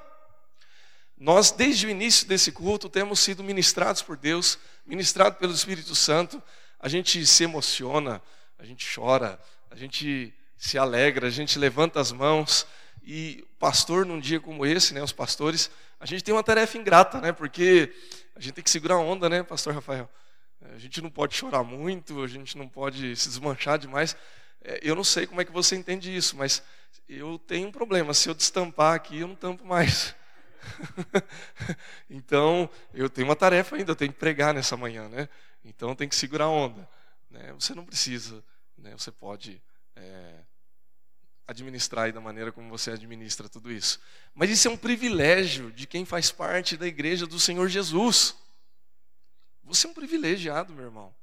Nós, 1.20 1.50
desde 1.50 1.86
o 1.86 1.90
início 1.90 2.26
desse 2.26 2.50
culto, 2.50 2.88
temos 2.88 3.20
sido 3.20 3.44
ministrados 3.44 4.00
por 4.00 4.16
Deus, 4.16 4.58
ministrados 4.86 5.38
pelo 5.38 5.52
Espírito 5.52 5.94
Santo. 5.94 6.42
A 6.78 6.88
gente 6.88 7.26
se 7.26 7.44
emociona, 7.44 8.22
a 8.58 8.64
gente 8.64 8.88
chora, 8.94 9.38
a 9.70 9.76
gente 9.76 10.32
se 10.56 10.78
alegra, 10.78 11.26
a 11.26 11.30
gente 11.30 11.58
levanta 11.58 12.00
as 12.00 12.10
mãos. 12.10 12.66
E 13.02 13.46
pastor, 13.58 14.06
num 14.06 14.18
dia 14.18 14.40
como 14.40 14.64
esse, 14.64 14.94
né, 14.94 15.02
os 15.02 15.12
pastores, 15.12 15.70
a 16.00 16.06
gente 16.06 16.24
tem 16.24 16.34
uma 16.34 16.42
tarefa 16.42 16.78
ingrata, 16.78 17.20
né, 17.20 17.32
porque 17.32 17.92
a 18.34 18.40
gente 18.40 18.54
tem 18.54 18.64
que 18.64 18.70
segurar 18.70 18.94
a 18.94 19.00
onda, 19.00 19.28
né, 19.28 19.42
pastor 19.42 19.74
Rafael? 19.74 20.08
A 20.74 20.78
gente 20.78 21.02
não 21.02 21.10
pode 21.10 21.34
chorar 21.34 21.62
muito, 21.62 22.22
a 22.22 22.26
gente 22.26 22.56
não 22.56 22.66
pode 22.66 23.14
se 23.14 23.28
desmanchar 23.28 23.78
demais. 23.78 24.16
É, 24.64 24.80
eu 24.82 24.94
não 24.94 25.04
sei 25.04 25.26
como 25.26 25.42
é 25.42 25.44
que 25.44 25.52
você 25.52 25.76
entende 25.76 26.16
isso, 26.16 26.34
mas 26.34 26.62
eu 27.06 27.38
tenho 27.38 27.68
um 27.68 27.72
problema. 27.72 28.14
Se 28.14 28.26
eu 28.26 28.34
destampar 28.34 28.94
aqui, 28.94 29.18
eu 29.18 29.28
não 29.28 29.34
tampo 29.34 29.66
mais. 29.66 30.18
então, 32.08 32.68
eu 32.92 33.08
tenho 33.08 33.28
uma 33.28 33.36
tarefa 33.36 33.76
ainda, 33.76 33.92
eu 33.92 33.96
tenho 33.96 34.12
que 34.12 34.18
pregar 34.18 34.54
nessa 34.54 34.76
manhã, 34.76 35.08
né? 35.08 35.28
Então, 35.64 35.94
tem 35.94 36.08
que 36.08 36.16
segurar 36.16 36.44
a 36.44 36.50
onda. 36.50 36.88
Né? 37.30 37.52
Você 37.54 37.74
não 37.74 37.84
precisa, 37.84 38.42
né? 38.76 38.92
você 38.92 39.10
pode 39.12 39.62
é, 39.96 40.40
administrar 41.46 42.06
aí 42.06 42.12
da 42.12 42.20
maneira 42.20 42.52
como 42.52 42.68
você 42.68 42.90
administra 42.90 43.48
tudo 43.48 43.70
isso. 43.70 44.00
Mas 44.34 44.50
isso 44.50 44.68
é 44.68 44.70
um 44.70 44.76
privilégio 44.76 45.72
de 45.72 45.86
quem 45.86 46.04
faz 46.04 46.30
parte 46.30 46.76
da 46.76 46.86
igreja 46.86 47.26
do 47.26 47.38
Senhor 47.38 47.68
Jesus. 47.68 48.36
Você 49.64 49.86
é 49.86 49.90
um 49.90 49.94
privilegiado, 49.94 50.72
meu 50.72 50.84
irmão. 50.84 51.14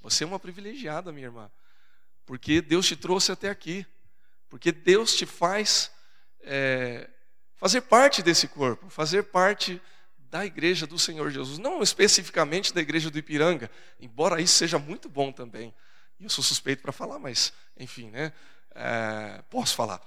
Você 0.00 0.24
é 0.24 0.26
uma 0.26 0.38
privilegiada, 0.38 1.12
minha 1.12 1.26
irmã. 1.26 1.50
Porque 2.24 2.60
Deus 2.60 2.86
te 2.86 2.96
trouxe 2.96 3.32
até 3.32 3.48
aqui. 3.48 3.86
Porque 4.48 4.72
Deus 4.72 5.14
te 5.14 5.26
faz 5.26 5.90
é, 6.40 7.08
fazer 7.56 7.82
parte 7.82 8.22
desse 8.22 8.48
corpo, 8.48 8.88
fazer 8.88 9.24
parte 9.24 9.80
da 10.30 10.44
igreja 10.44 10.86
do 10.86 10.98
Senhor 10.98 11.30
Jesus. 11.30 11.58
Não 11.58 11.82
especificamente 11.82 12.72
da 12.72 12.80
igreja 12.80 13.10
do 13.10 13.18
Ipiranga, 13.18 13.70
embora 14.00 14.40
isso 14.40 14.54
seja 14.54 14.78
muito 14.78 15.08
bom 15.08 15.32
também. 15.32 15.74
E 16.18 16.24
eu 16.24 16.30
sou 16.30 16.42
suspeito 16.42 16.82
para 16.82 16.92
falar, 16.92 17.18
mas, 17.18 17.52
enfim, 17.76 18.10
né? 18.10 18.32
É, 18.74 19.42
posso 19.50 19.74
falar. 19.74 20.00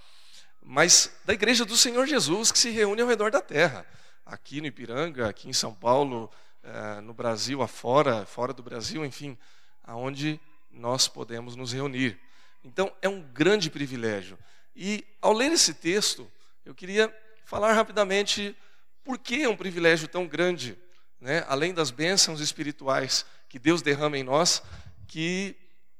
Mas 0.61 1.11
da 1.25 1.33
igreja 1.33 1.65
do 1.65 1.75
Senhor 1.75 2.05
Jesus, 2.05 2.51
que 2.51 2.59
se 2.59 2.69
reúne 2.69 3.01
ao 3.01 3.07
redor 3.07 3.31
da 3.31 3.41
terra. 3.41 3.85
Aqui 4.25 4.61
no 4.61 4.67
Ipiranga, 4.67 5.29
aqui 5.29 5.49
em 5.49 5.53
São 5.53 5.73
Paulo, 5.73 6.29
é, 6.63 7.01
no 7.01 7.13
Brasil 7.13 7.61
afora, 7.61 8.25
fora 8.25 8.53
do 8.53 8.61
Brasil, 8.61 9.03
enfim, 9.05 9.37
aonde 9.83 10.39
nós 10.71 11.07
podemos 11.07 11.55
nos 11.55 11.73
reunir. 11.73 12.19
Então, 12.63 12.93
é 13.01 13.09
um 13.09 13.21
grande 13.21 13.69
privilégio. 13.69 14.37
E 14.75 15.03
ao 15.21 15.33
ler 15.33 15.51
esse 15.51 15.73
texto, 15.73 16.29
eu 16.65 16.75
queria 16.75 17.13
falar 17.49 17.73
rapidamente 17.73 18.55
por 19.03 19.17
que 19.17 19.41
é 19.41 19.49
um 19.49 19.57
privilégio 19.57 20.07
tão 20.07 20.27
grande, 20.27 20.77
né? 21.19 21.43
além 21.47 21.73
das 21.73 21.89
bênçãos 21.89 22.41
espirituais 22.41 23.25
que 23.49 23.57
Deus 23.57 23.81
derrama 23.81 24.19
em 24.19 24.23
nós, 24.23 24.61
que 25.07 25.55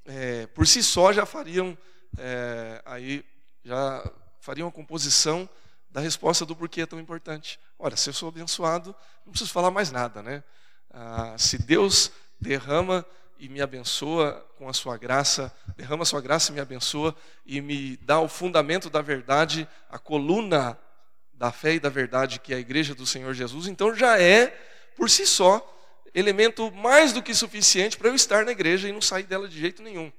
é, 0.05 0.45
por 0.45 0.67
si 0.67 0.83
só 0.83 1.11
já 1.11 1.25
fariam 1.25 1.75
é, 2.19 2.79
aí 2.85 3.25
já 3.65 4.07
fariam 4.39 4.67
a 4.67 4.71
composição 4.71 5.49
da 5.89 5.99
resposta 5.99 6.45
do 6.45 6.55
porquê 6.55 6.81
é 6.81 6.85
tão 6.85 6.99
importante. 6.99 7.59
Olha, 7.79 7.97
se 7.97 8.11
eu 8.11 8.13
sou 8.13 8.29
abençoado, 8.29 8.95
não 9.25 9.31
preciso 9.31 9.51
falar 9.51 9.71
mais 9.71 9.91
nada, 9.91 10.21
né? 10.21 10.43
Ah, 10.91 11.35
se 11.35 11.57
Deus 11.57 12.11
derrama 12.39 13.03
e 13.39 13.49
me 13.49 13.59
abençoa 13.59 14.33
com 14.55 14.69
a 14.69 14.73
sua 14.73 14.97
graça, 14.97 15.51
derrama 15.75 16.03
a 16.03 16.05
sua 16.05 16.21
graça 16.21 16.51
e 16.51 16.53
me 16.53 16.61
abençoa 16.61 17.15
e 17.43 17.59
me 17.59 17.97
dá 17.97 18.19
o 18.19 18.29
fundamento 18.29 18.87
da 18.87 19.01
verdade, 19.01 19.67
a 19.89 19.97
coluna 19.97 20.77
da 21.39 21.53
fé 21.53 21.75
e 21.75 21.79
da 21.79 21.87
verdade 21.87 22.37
que 22.37 22.53
é 22.53 22.57
a 22.57 22.59
igreja 22.59 22.93
do 22.93 23.05
Senhor 23.05 23.33
Jesus, 23.33 23.65
então 23.65 23.95
já 23.95 24.19
é 24.21 24.47
por 24.97 25.09
si 25.09 25.25
só 25.25 25.65
elemento 26.13 26.69
mais 26.69 27.13
do 27.13 27.23
que 27.23 27.33
suficiente 27.33 27.97
para 27.97 28.09
eu 28.09 28.15
estar 28.15 28.43
na 28.43 28.51
igreja 28.51 28.89
e 28.89 28.91
não 28.91 29.01
sair 29.01 29.23
dela 29.23 29.47
de 29.47 29.57
jeito 29.57 29.81
nenhum. 29.81 30.11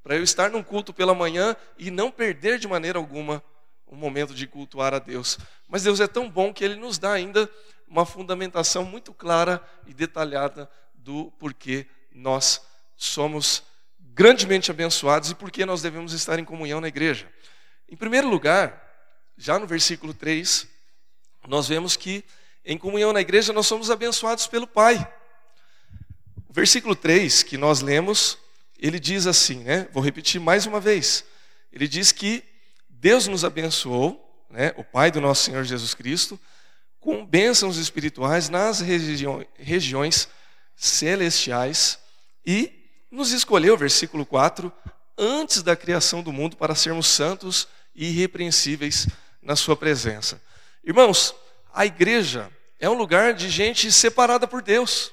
Para 0.00 0.14
eu 0.14 0.22
estar 0.22 0.48
num 0.48 0.62
culto 0.62 0.94
pela 0.94 1.12
manhã 1.12 1.56
e 1.76 1.90
não 1.90 2.08
perder 2.08 2.60
de 2.60 2.68
maneira 2.68 3.00
alguma 3.00 3.42
um 3.90 3.96
momento 3.96 4.32
de 4.32 4.46
cultuar 4.46 4.94
a 4.94 5.00
Deus. 5.00 5.38
Mas 5.66 5.82
Deus 5.82 5.98
é 5.98 6.06
tão 6.06 6.30
bom 6.30 6.52
que 6.52 6.62
ele 6.62 6.76
nos 6.76 6.98
dá 6.98 7.12
ainda 7.12 7.50
uma 7.88 8.06
fundamentação 8.06 8.84
muito 8.84 9.12
clara 9.12 9.60
e 9.88 9.92
detalhada 9.92 10.70
do 10.94 11.32
porquê 11.32 11.84
nós 12.12 12.62
somos 12.96 13.64
grandemente 13.98 14.70
abençoados 14.70 15.30
e 15.30 15.34
por 15.34 15.50
que 15.50 15.66
nós 15.66 15.82
devemos 15.82 16.12
estar 16.12 16.38
em 16.38 16.44
comunhão 16.44 16.80
na 16.80 16.86
igreja. 16.86 17.28
Em 17.88 17.96
primeiro 17.96 18.28
lugar, 18.28 18.87
já 19.38 19.56
no 19.58 19.66
versículo 19.66 20.12
3, 20.12 20.66
nós 21.46 21.68
vemos 21.68 21.96
que 21.96 22.24
em 22.64 22.76
comunhão 22.76 23.12
na 23.12 23.20
igreja 23.20 23.52
nós 23.52 23.66
somos 23.66 23.88
abençoados 23.88 24.48
pelo 24.48 24.66
Pai. 24.66 24.96
O 26.48 26.52
versículo 26.52 26.96
3 26.96 27.44
que 27.44 27.56
nós 27.56 27.80
lemos, 27.80 28.36
ele 28.78 28.98
diz 28.98 29.26
assim, 29.28 29.60
né? 29.60 29.88
Vou 29.92 30.02
repetir 30.02 30.40
mais 30.40 30.66
uma 30.66 30.80
vez. 30.80 31.24
Ele 31.72 31.86
diz 31.86 32.10
que 32.10 32.42
Deus 32.88 33.28
nos 33.28 33.44
abençoou, 33.44 34.44
né? 34.50 34.74
O 34.76 34.82
Pai 34.82 35.10
do 35.10 35.20
nosso 35.20 35.44
Senhor 35.44 35.62
Jesus 35.62 35.94
Cristo, 35.94 36.38
com 36.98 37.24
bênçãos 37.24 37.76
espirituais 37.76 38.48
nas 38.48 38.80
regiões 38.80 40.28
celestiais 40.74 41.98
e 42.44 42.72
nos 43.08 43.30
escolheu, 43.30 43.76
versículo 43.76 44.26
4, 44.26 44.70
antes 45.16 45.62
da 45.62 45.76
criação 45.76 46.22
do 46.22 46.32
mundo 46.32 46.56
para 46.56 46.74
sermos 46.74 47.06
santos 47.06 47.68
e 47.94 48.08
irrepreensíveis 48.08 49.06
na 49.48 49.56
sua 49.56 49.74
presença. 49.74 50.42
Irmãos, 50.84 51.34
a 51.72 51.86
igreja 51.86 52.52
é 52.78 52.86
um 52.86 52.92
lugar 52.92 53.32
de 53.32 53.48
gente 53.48 53.90
separada 53.90 54.46
por 54.46 54.60
Deus, 54.60 55.10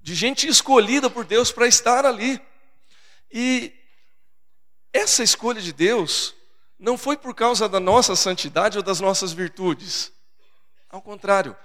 de 0.00 0.12
gente 0.12 0.48
escolhida 0.48 1.08
por 1.08 1.24
Deus 1.24 1.52
para 1.52 1.68
estar 1.68 2.04
ali. 2.04 2.40
E 3.30 3.72
essa 4.92 5.22
escolha 5.22 5.62
de 5.62 5.72
Deus 5.72 6.34
não 6.76 6.98
foi 6.98 7.16
por 7.16 7.32
causa 7.32 7.68
da 7.68 7.78
nossa 7.78 8.16
santidade 8.16 8.76
ou 8.76 8.82
das 8.82 8.98
nossas 8.98 9.32
virtudes. 9.32 10.10
Ao 10.90 11.00
contrário, 11.00 11.56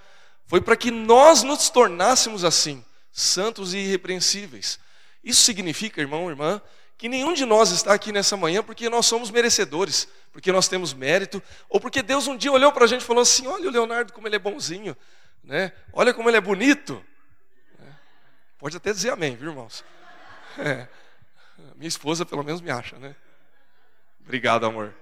foi 0.46 0.60
para 0.60 0.76
que 0.76 0.92
nós 0.92 1.42
nos 1.42 1.70
tornássemos 1.70 2.44
assim 2.44 2.84
santos 3.10 3.74
e 3.74 3.78
irrepreensíveis. 3.78 4.78
Isso 5.24 5.42
significa, 5.42 6.00
irmão, 6.00 6.30
irmã, 6.30 6.62
que 6.96 7.08
nenhum 7.08 7.32
de 7.32 7.44
nós 7.44 7.70
está 7.70 7.92
aqui 7.92 8.12
nessa 8.12 8.36
manhã 8.36 8.62
porque 8.62 8.88
nós 8.88 9.06
somos 9.06 9.30
merecedores, 9.30 10.08
porque 10.32 10.52
nós 10.52 10.68
temos 10.68 10.94
mérito, 10.94 11.42
ou 11.68 11.80
porque 11.80 12.02
Deus 12.02 12.26
um 12.26 12.36
dia 12.36 12.52
olhou 12.52 12.72
para 12.72 12.84
a 12.84 12.86
gente 12.86 13.02
e 13.02 13.04
falou 13.04 13.22
assim: 13.22 13.46
olha 13.46 13.68
o 13.68 13.72
Leonardo 13.72 14.12
como 14.12 14.28
ele 14.28 14.36
é 14.36 14.38
bonzinho, 14.38 14.96
né? 15.42 15.72
olha 15.92 16.14
como 16.14 16.30
ele 16.30 16.36
é 16.36 16.40
bonito. 16.40 17.04
É. 17.80 17.92
Pode 18.58 18.76
até 18.76 18.92
dizer 18.92 19.10
amém, 19.10 19.36
viu, 19.36 19.50
irmãos? 19.50 19.84
É. 20.58 20.86
Minha 21.76 21.88
esposa 21.88 22.24
pelo 22.24 22.44
menos 22.44 22.60
me 22.60 22.70
acha, 22.70 22.96
né? 22.98 23.14
Obrigado, 24.22 24.64
amor. 24.64 24.94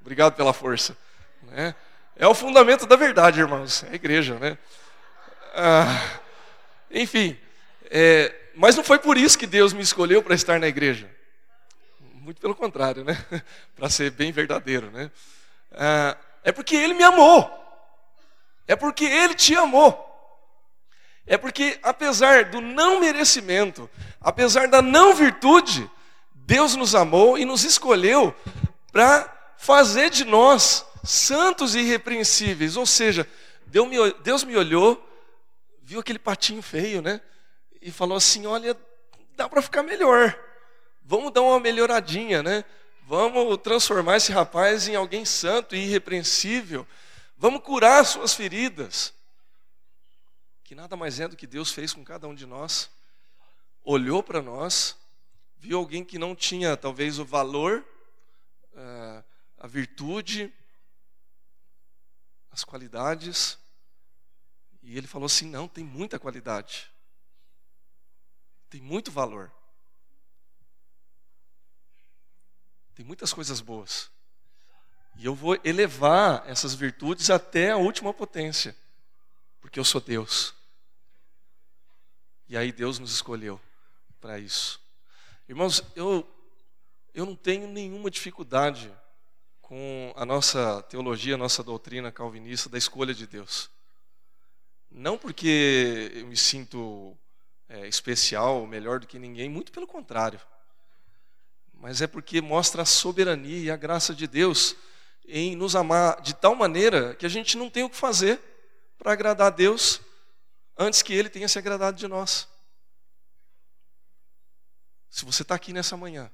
Obrigado 0.00 0.34
pela 0.34 0.52
força. 0.52 0.96
Né? 1.42 1.74
É 2.16 2.26
o 2.26 2.34
fundamento 2.34 2.86
da 2.86 2.96
verdade, 2.96 3.40
irmãos. 3.40 3.82
É 3.84 3.90
a 3.90 3.94
igreja, 3.94 4.38
né? 4.38 4.58
Ah, 5.54 6.18
enfim, 6.90 7.38
é, 7.90 8.34
mas 8.56 8.76
não 8.76 8.84
foi 8.84 8.98
por 8.98 9.16
isso 9.16 9.38
que 9.38 9.46
Deus 9.46 9.72
me 9.72 9.82
escolheu 9.82 10.22
para 10.22 10.34
estar 10.34 10.58
na 10.58 10.66
igreja. 10.66 11.10
Muito 12.14 12.40
pelo 12.40 12.54
contrário, 12.54 13.04
né? 13.04 13.16
para 13.76 13.88
ser 13.88 14.10
bem 14.10 14.32
verdadeiro, 14.32 14.90
né? 14.90 15.10
Ah, 15.72 16.16
é 16.42 16.52
porque 16.52 16.76
Ele 16.76 16.94
me 16.94 17.02
amou. 17.02 17.50
É 18.66 18.74
porque 18.74 19.04
Ele 19.04 19.34
te 19.34 19.54
amou. 19.54 20.10
É 21.26 21.36
porque, 21.36 21.78
apesar 21.82 22.46
do 22.46 22.60
não 22.60 23.00
merecimento, 23.00 23.88
apesar 24.20 24.68
da 24.68 24.82
não 24.82 25.14
virtude, 25.14 25.90
Deus 26.34 26.76
nos 26.76 26.94
amou 26.94 27.38
e 27.38 27.44
nos 27.44 27.64
escolheu 27.64 28.34
para 28.92 29.54
fazer 29.56 30.10
de 30.10 30.24
nós 30.24 30.86
santos 31.02 31.74
e 31.74 31.80
irrepreensíveis. 31.80 32.76
Ou 32.76 32.84
seja, 32.84 33.26
Deus 34.22 34.44
me 34.44 34.56
olhou 34.56 35.02
viu 35.84 36.00
aquele 36.00 36.18
patinho 36.18 36.62
feio, 36.62 37.02
né? 37.02 37.20
E 37.84 37.92
falou 37.92 38.16
assim: 38.16 38.46
olha, 38.46 38.74
dá 39.36 39.46
para 39.46 39.60
ficar 39.60 39.82
melhor. 39.82 40.34
Vamos 41.02 41.30
dar 41.30 41.42
uma 41.42 41.60
melhoradinha, 41.60 42.42
né? 42.42 42.64
Vamos 43.06 43.58
transformar 43.58 44.16
esse 44.16 44.32
rapaz 44.32 44.88
em 44.88 44.96
alguém 44.96 45.26
santo 45.26 45.76
e 45.76 45.80
irrepreensível. 45.80 46.86
Vamos 47.36 47.62
curar 47.62 48.02
suas 48.06 48.32
feridas. 48.32 49.12
Que 50.64 50.74
nada 50.74 50.96
mais 50.96 51.20
é 51.20 51.28
do 51.28 51.36
que 51.36 51.46
Deus 51.46 51.72
fez 51.72 51.92
com 51.92 52.02
cada 52.02 52.26
um 52.26 52.34
de 52.34 52.46
nós. 52.46 52.88
Olhou 53.84 54.22
para 54.22 54.40
nós, 54.40 54.96
viu 55.58 55.76
alguém 55.76 56.02
que 56.02 56.18
não 56.18 56.34
tinha 56.34 56.78
talvez 56.78 57.18
o 57.18 57.24
valor, 57.24 57.84
eh, 58.74 59.24
a 59.58 59.66
virtude, 59.66 60.50
as 62.50 62.64
qualidades, 62.64 63.58
e 64.82 64.96
ele 64.96 65.06
falou 65.06 65.26
assim: 65.26 65.50
não, 65.50 65.68
tem 65.68 65.84
muita 65.84 66.18
qualidade, 66.18 66.93
tem 68.74 68.82
muito 68.82 69.12
valor, 69.12 69.52
tem 72.92 73.06
muitas 73.06 73.32
coisas 73.32 73.60
boas, 73.60 74.10
e 75.14 75.24
eu 75.24 75.32
vou 75.32 75.56
elevar 75.62 76.42
essas 76.50 76.74
virtudes 76.74 77.30
até 77.30 77.70
a 77.70 77.76
última 77.76 78.12
potência, 78.12 78.76
porque 79.60 79.78
eu 79.78 79.84
sou 79.84 80.00
Deus. 80.00 80.56
E 82.48 82.56
aí 82.56 82.72
Deus 82.72 82.98
nos 82.98 83.12
escolheu 83.12 83.60
para 84.20 84.40
isso. 84.40 84.80
Irmãos, 85.48 85.80
eu, 85.94 86.28
eu 87.14 87.24
não 87.24 87.36
tenho 87.36 87.68
nenhuma 87.68 88.10
dificuldade 88.10 88.92
com 89.62 90.12
a 90.16 90.26
nossa 90.26 90.82
teologia, 90.82 91.36
a 91.36 91.38
nossa 91.38 91.62
doutrina 91.62 92.10
calvinista 92.10 92.68
da 92.68 92.76
escolha 92.76 93.14
de 93.14 93.24
Deus. 93.24 93.70
Não 94.90 95.16
porque 95.16 96.10
eu 96.12 96.26
me 96.26 96.36
sinto 96.36 97.16
é, 97.74 97.88
especial, 97.88 98.64
melhor 98.66 99.00
do 99.00 99.06
que 99.06 99.18
ninguém, 99.18 99.48
muito 99.48 99.72
pelo 99.72 99.86
contrário. 99.86 100.40
Mas 101.72 102.00
é 102.00 102.06
porque 102.06 102.40
mostra 102.40 102.82
a 102.82 102.86
soberania 102.86 103.58
e 103.58 103.70
a 103.70 103.76
graça 103.76 104.14
de 104.14 104.28
Deus 104.28 104.76
em 105.26 105.56
nos 105.56 105.74
amar 105.74 106.20
de 106.20 106.34
tal 106.34 106.54
maneira 106.54 107.16
que 107.16 107.26
a 107.26 107.28
gente 107.28 107.56
não 107.56 107.68
tem 107.68 107.82
o 107.82 107.90
que 107.90 107.96
fazer 107.96 108.40
para 108.96 109.12
agradar 109.12 109.48
a 109.48 109.50
Deus 109.50 110.00
antes 110.78 111.02
que 111.02 111.12
Ele 111.12 111.28
tenha 111.28 111.48
se 111.48 111.58
agradado 111.58 111.96
de 111.96 112.06
nós. 112.06 112.48
Se 115.10 115.24
você 115.24 115.42
está 115.42 115.56
aqui 115.56 115.72
nessa 115.72 115.96
manhã, 115.96 116.30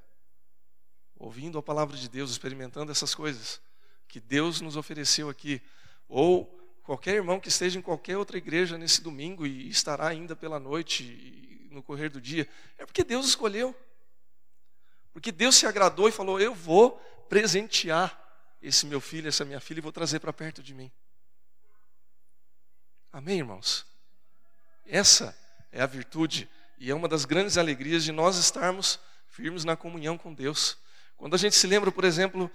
ouvindo 1.18 1.56
a 1.58 1.62
palavra 1.62 1.96
de 1.96 2.08
Deus, 2.08 2.30
experimentando 2.30 2.92
essas 2.92 3.14
coisas 3.14 3.62
que 4.06 4.20
Deus 4.20 4.60
nos 4.60 4.76
ofereceu 4.76 5.30
aqui, 5.30 5.62
ou 6.06 6.59
qualquer 6.90 7.14
irmão 7.14 7.38
que 7.38 7.46
esteja 7.46 7.78
em 7.78 7.82
qualquer 7.82 8.16
outra 8.16 8.36
igreja 8.36 8.76
nesse 8.76 9.00
domingo 9.00 9.46
e 9.46 9.68
estará 9.68 10.08
ainda 10.08 10.34
pela 10.34 10.58
noite 10.58 11.68
no 11.70 11.84
correr 11.84 12.08
do 12.08 12.20
dia, 12.20 12.48
é 12.76 12.84
porque 12.84 13.04
Deus 13.04 13.28
escolheu. 13.28 13.72
Porque 15.12 15.30
Deus 15.30 15.54
se 15.54 15.66
agradou 15.66 16.08
e 16.08 16.12
falou: 16.12 16.40
Eu 16.40 16.52
vou 16.52 16.98
presentear 17.28 18.18
esse 18.60 18.86
meu 18.86 19.00
filho, 19.00 19.28
essa 19.28 19.44
minha 19.44 19.60
filha, 19.60 19.78
e 19.78 19.80
vou 19.80 19.92
trazer 19.92 20.18
para 20.18 20.32
perto 20.32 20.64
de 20.64 20.74
mim. 20.74 20.90
Amém, 23.12 23.38
irmãos? 23.38 23.86
Essa 24.84 25.38
é 25.70 25.80
a 25.80 25.86
virtude 25.86 26.50
e 26.76 26.90
é 26.90 26.94
uma 26.94 27.06
das 27.06 27.24
grandes 27.24 27.56
alegrias 27.56 28.02
de 28.02 28.10
nós 28.10 28.36
estarmos 28.36 28.98
firmes 29.28 29.64
na 29.64 29.76
comunhão 29.76 30.18
com 30.18 30.34
Deus. 30.34 30.76
Quando 31.16 31.34
a 31.34 31.38
gente 31.38 31.54
se 31.54 31.68
lembra, 31.68 31.92
por 31.92 32.02
exemplo, 32.02 32.50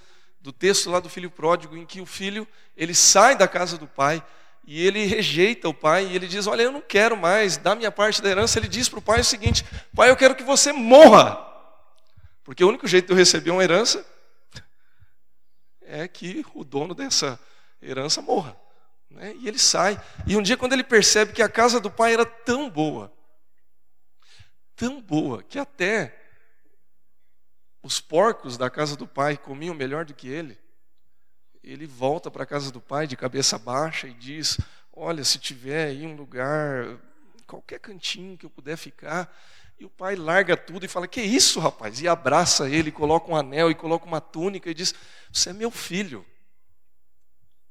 do 0.46 0.54
texto 0.54 0.92
lá 0.92 1.00
do 1.00 1.10
filho 1.10 1.32
pródigo, 1.32 1.76
em 1.76 1.88
que 1.88 2.00
o 2.00 2.06
filho 2.06 2.48
ele 2.78 2.94
sai 2.94 3.36
da 3.36 3.48
casa 3.48 3.80
do 3.80 3.88
pai 3.88 4.24
e 4.64 4.86
ele 4.86 5.04
rejeita 5.04 5.68
o 5.68 5.74
pai 5.74 6.06
e 6.06 6.16
ele 6.16 6.28
diz: 6.28 6.46
Olha, 6.46 6.62
eu 6.62 6.72
não 6.72 6.82
quero 6.82 7.18
mais 7.18 7.58
dar 7.58 7.76
minha 7.76 7.92
parte 7.92 8.22
da 8.22 8.30
herança. 8.30 8.60
Ele 8.60 8.68
diz 8.68 8.88
para 8.88 9.00
o 9.00 9.02
pai 9.02 9.22
o 9.22 9.26
seguinte: 9.26 9.66
Pai, 9.96 10.12
eu 10.12 10.16
quero 10.16 10.36
que 10.36 10.44
você 10.44 10.72
morra, 10.72 11.36
porque 12.44 12.64
o 12.64 12.68
único 12.68 12.88
jeito 12.88 13.08
de 13.08 13.14
eu 13.14 13.18
receber 13.18 13.50
uma 13.50 13.64
herança 13.64 14.06
é 15.82 16.08
que 16.08 16.46
o 16.54 16.64
dono 16.64 16.94
dessa 16.94 17.40
herança 17.82 18.22
morra. 18.22 18.56
Né? 19.10 19.34
E 19.40 19.48
ele 19.48 19.58
sai. 19.58 20.00
E 20.28 20.38
um 20.38 20.44
dia, 20.44 20.56
quando 20.56 20.74
ele 20.74 20.84
percebe 20.84 21.34
que 21.34 21.42
a 21.42 21.50
casa 21.50 21.80
do 21.80 21.90
pai 21.90 22.14
era 22.14 22.26
tão 22.26 22.70
boa, 22.70 23.12
tão 24.76 25.02
boa, 25.02 25.42
que 25.42 25.58
até 25.58 26.25
os 27.86 28.02
porcos 28.02 28.58
da 28.58 28.68
casa 28.68 28.96
do 28.96 29.08
pai 29.08 29.38
comiam 29.38 29.76
melhor 29.76 30.06
do 30.06 30.14
que 30.16 30.28
ele, 30.28 30.58
ele 31.64 31.86
volta 31.86 32.32
para 32.32 32.42
a 32.42 32.46
casa 32.46 32.72
do 32.72 32.82
pai 32.82 33.06
de 33.06 33.16
cabeça 33.16 33.60
baixa 33.60 34.08
e 34.08 34.14
diz: 34.16 34.58
Olha, 34.92 35.24
se 35.24 35.38
tiver 35.38 35.90
aí 35.90 36.04
um 36.04 36.16
lugar, 36.16 37.00
qualquer 37.46 37.80
cantinho 37.80 38.40
que 38.40 38.46
eu 38.48 38.50
puder 38.50 38.76
ficar. 38.76 39.32
E 39.78 39.86
o 39.86 39.90
pai 39.90 40.16
larga 40.16 40.58
tudo 40.58 40.84
e 40.84 40.88
fala: 40.90 41.08
Que 41.08 41.22
isso, 41.22 41.60
rapaz? 41.60 42.02
E 42.02 42.08
abraça 42.08 42.68
ele, 42.68 42.92
coloca 42.92 43.30
um 43.30 43.36
anel 43.36 43.70
e 43.70 43.76
coloca 43.76 44.08
uma 44.08 44.20
túnica 44.20 44.68
e 44.68 44.74
diz: 44.74 44.96
Você 45.32 45.52
é 45.52 45.54
meu 45.54 45.70
filho. 45.70 46.26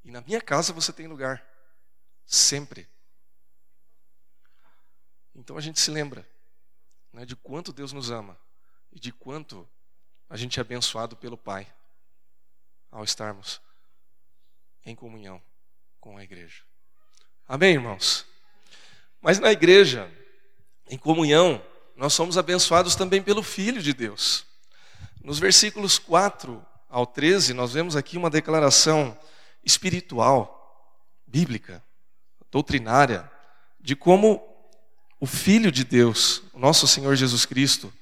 E 0.04 0.12
na 0.12 0.20
minha 0.20 0.40
casa 0.40 0.72
você 0.72 0.92
tem 0.92 1.08
lugar. 1.08 1.44
Sempre. 2.24 2.88
Então 5.34 5.56
a 5.56 5.60
gente 5.60 5.80
se 5.80 5.90
lembra 5.90 6.24
né, 7.12 7.26
de 7.26 7.34
quanto 7.34 7.72
Deus 7.72 7.92
nos 7.92 8.12
ama 8.12 8.38
e 8.92 9.00
de 9.00 9.10
quanto 9.10 9.68
a 10.28 10.36
gente 10.36 10.58
é 10.58 10.62
abençoado 10.62 11.16
pelo 11.16 11.36
Pai 11.36 11.66
ao 12.90 13.04
estarmos 13.04 13.60
em 14.86 14.94
comunhão 14.94 15.42
com 16.00 16.16
a 16.16 16.24
igreja. 16.24 16.62
Amém, 17.48 17.74
irmãos? 17.74 18.26
Mas 19.20 19.38
na 19.38 19.50
igreja, 19.50 20.10
em 20.88 20.98
comunhão, 20.98 21.64
nós 21.96 22.12
somos 22.12 22.36
abençoados 22.36 22.94
também 22.94 23.22
pelo 23.22 23.42
Filho 23.42 23.82
de 23.82 23.92
Deus. 23.92 24.46
Nos 25.22 25.38
versículos 25.38 25.98
4 25.98 26.64
ao 26.88 27.06
13, 27.06 27.54
nós 27.54 27.72
vemos 27.72 27.96
aqui 27.96 28.16
uma 28.16 28.30
declaração 28.30 29.18
espiritual, 29.64 30.92
bíblica, 31.26 31.82
doutrinária, 32.50 33.30
de 33.80 33.96
como 33.96 34.42
o 35.18 35.26
Filho 35.26 35.72
de 35.72 35.84
Deus, 35.84 36.42
nosso 36.54 36.86
Senhor 36.86 37.16
Jesus 37.16 37.46
Cristo, 37.46 37.92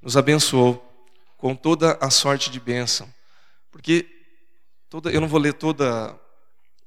nos 0.00 0.16
abençoou 0.16 0.91
com 1.42 1.56
toda 1.56 1.98
a 2.00 2.08
sorte 2.08 2.50
de 2.50 2.60
bênção. 2.60 3.12
Porque 3.72 4.06
toda, 4.88 5.10
eu 5.10 5.20
não 5.20 5.26
vou 5.26 5.40
ler 5.40 5.52
toda 5.52 6.16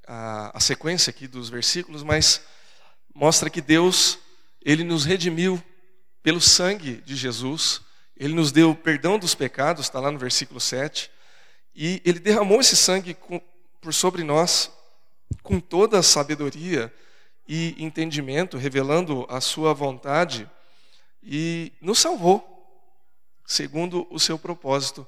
a, 0.07 0.57
a 0.57 0.59
sequência 0.61 1.09
aqui 1.09 1.27
dos 1.27 1.49
versículos, 1.49 2.03
mas 2.03 2.41
mostra 3.13 3.49
que 3.49 3.59
Deus, 3.59 4.17
Ele 4.63 4.85
nos 4.85 5.03
redimiu 5.03 5.61
pelo 6.23 6.39
sangue 6.39 7.01
de 7.01 7.17
Jesus, 7.17 7.81
Ele 8.15 8.33
nos 8.33 8.53
deu 8.53 8.73
perdão 8.73 9.19
dos 9.19 9.35
pecados, 9.35 9.87
está 9.87 9.99
lá 9.99 10.09
no 10.09 10.17
versículo 10.17 10.61
7, 10.61 11.11
e 11.75 12.01
Ele 12.05 12.19
derramou 12.19 12.61
esse 12.61 12.77
sangue 12.77 13.13
com, 13.13 13.41
por 13.81 13.93
sobre 13.93 14.23
nós 14.23 14.71
com 15.43 15.59
toda 15.59 15.99
a 15.99 16.03
sabedoria 16.03 16.93
e 17.45 17.75
entendimento, 17.77 18.55
revelando 18.55 19.27
a 19.29 19.41
Sua 19.41 19.73
vontade, 19.73 20.49
e 21.21 21.73
nos 21.81 21.99
salvou 21.99 22.54
segundo 23.45 24.07
o 24.09 24.19
seu 24.19 24.37
propósito, 24.37 25.07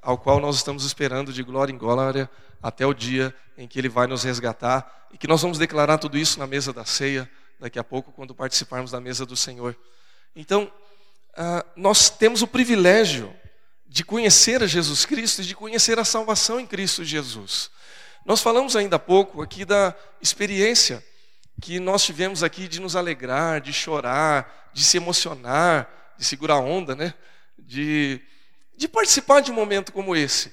ao 0.00 0.18
qual 0.18 0.40
nós 0.40 0.56
estamos 0.56 0.84
esperando 0.84 1.32
de 1.32 1.42
glória 1.42 1.72
em 1.72 1.78
glória 1.78 2.30
até 2.62 2.86
o 2.86 2.94
dia 2.94 3.34
em 3.56 3.66
que 3.66 3.78
ele 3.78 3.88
vai 3.88 4.06
nos 4.06 4.22
resgatar 4.22 5.08
e 5.12 5.18
que 5.18 5.26
nós 5.26 5.40
vamos 5.42 5.58
declarar 5.58 5.98
tudo 5.98 6.18
isso 6.18 6.38
na 6.38 6.46
mesa 6.46 6.72
da 6.72 6.84
ceia 6.84 7.30
daqui 7.58 7.78
a 7.78 7.84
pouco, 7.84 8.12
quando 8.12 8.34
participarmos 8.34 8.90
da 8.90 9.00
mesa 9.00 9.26
do 9.26 9.36
Senhor. 9.36 9.76
Então, 10.34 10.70
ah, 11.36 11.64
nós 11.74 12.08
temos 12.10 12.42
o 12.42 12.46
privilégio 12.46 13.34
de 13.86 14.04
conhecer 14.04 14.62
a 14.62 14.66
Jesus 14.66 15.04
Cristo 15.04 15.42
e 15.42 15.44
de 15.44 15.54
conhecer 15.54 15.98
a 15.98 16.04
salvação 16.04 16.60
em 16.60 16.66
Cristo 16.66 17.04
Jesus. 17.04 17.70
Nós 18.24 18.40
falamos 18.42 18.76
ainda 18.76 18.96
há 18.96 18.98
pouco 18.98 19.40
aqui 19.42 19.64
da 19.64 19.94
experiência 20.20 21.04
que 21.60 21.80
nós 21.80 22.04
tivemos 22.04 22.42
aqui 22.42 22.68
de 22.68 22.80
nos 22.80 22.94
alegrar, 22.94 23.60
de 23.60 23.72
chorar, 23.72 24.70
de 24.72 24.84
se 24.84 24.96
emocionar, 24.96 26.14
de 26.16 26.24
segurar 26.24 26.54
a 26.54 26.60
onda, 26.60 26.94
né? 26.94 27.14
De, 27.58 28.20
de 28.76 28.88
participar 28.88 29.40
de 29.40 29.50
um 29.50 29.54
momento 29.54 29.92
como 29.92 30.14
esse. 30.14 30.52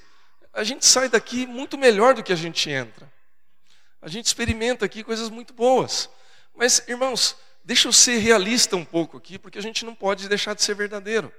A 0.53 0.63
gente 0.63 0.85
sai 0.85 1.09
daqui 1.09 1.45
muito 1.45 1.77
melhor 1.77 2.13
do 2.13 2.23
que 2.23 2.33
a 2.33 2.35
gente 2.35 2.69
entra. 2.69 3.11
A 4.01 4.07
gente 4.07 4.25
experimenta 4.25 4.85
aqui 4.85 5.03
coisas 5.03 5.29
muito 5.29 5.53
boas. 5.53 6.09
Mas, 6.55 6.83
irmãos, 6.87 7.35
deixa 7.63 7.87
eu 7.87 7.93
ser 7.93 8.17
realista 8.17 8.75
um 8.75 8.85
pouco 8.85 9.17
aqui, 9.17 9.37
porque 9.37 9.57
a 9.57 9.61
gente 9.61 9.83
não 9.83 9.93
pode 9.93 10.29
deixar 10.29 10.53
de 10.53 10.63
ser 10.63 10.75
verdadeiro. 10.75 11.33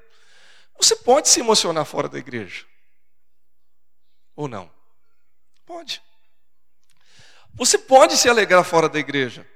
Você 0.78 0.94
pode 0.96 1.28
se 1.28 1.40
emocionar 1.40 1.84
fora 1.84 2.08
da 2.08 2.18
igreja. 2.18 2.64
Ou 4.34 4.46
não? 4.46 4.70
Pode. 5.64 6.02
Você 7.54 7.78
pode 7.78 8.16
se 8.18 8.28
alegrar 8.28 8.62
fora 8.64 8.88
da 8.88 8.98
igreja. 8.98 9.46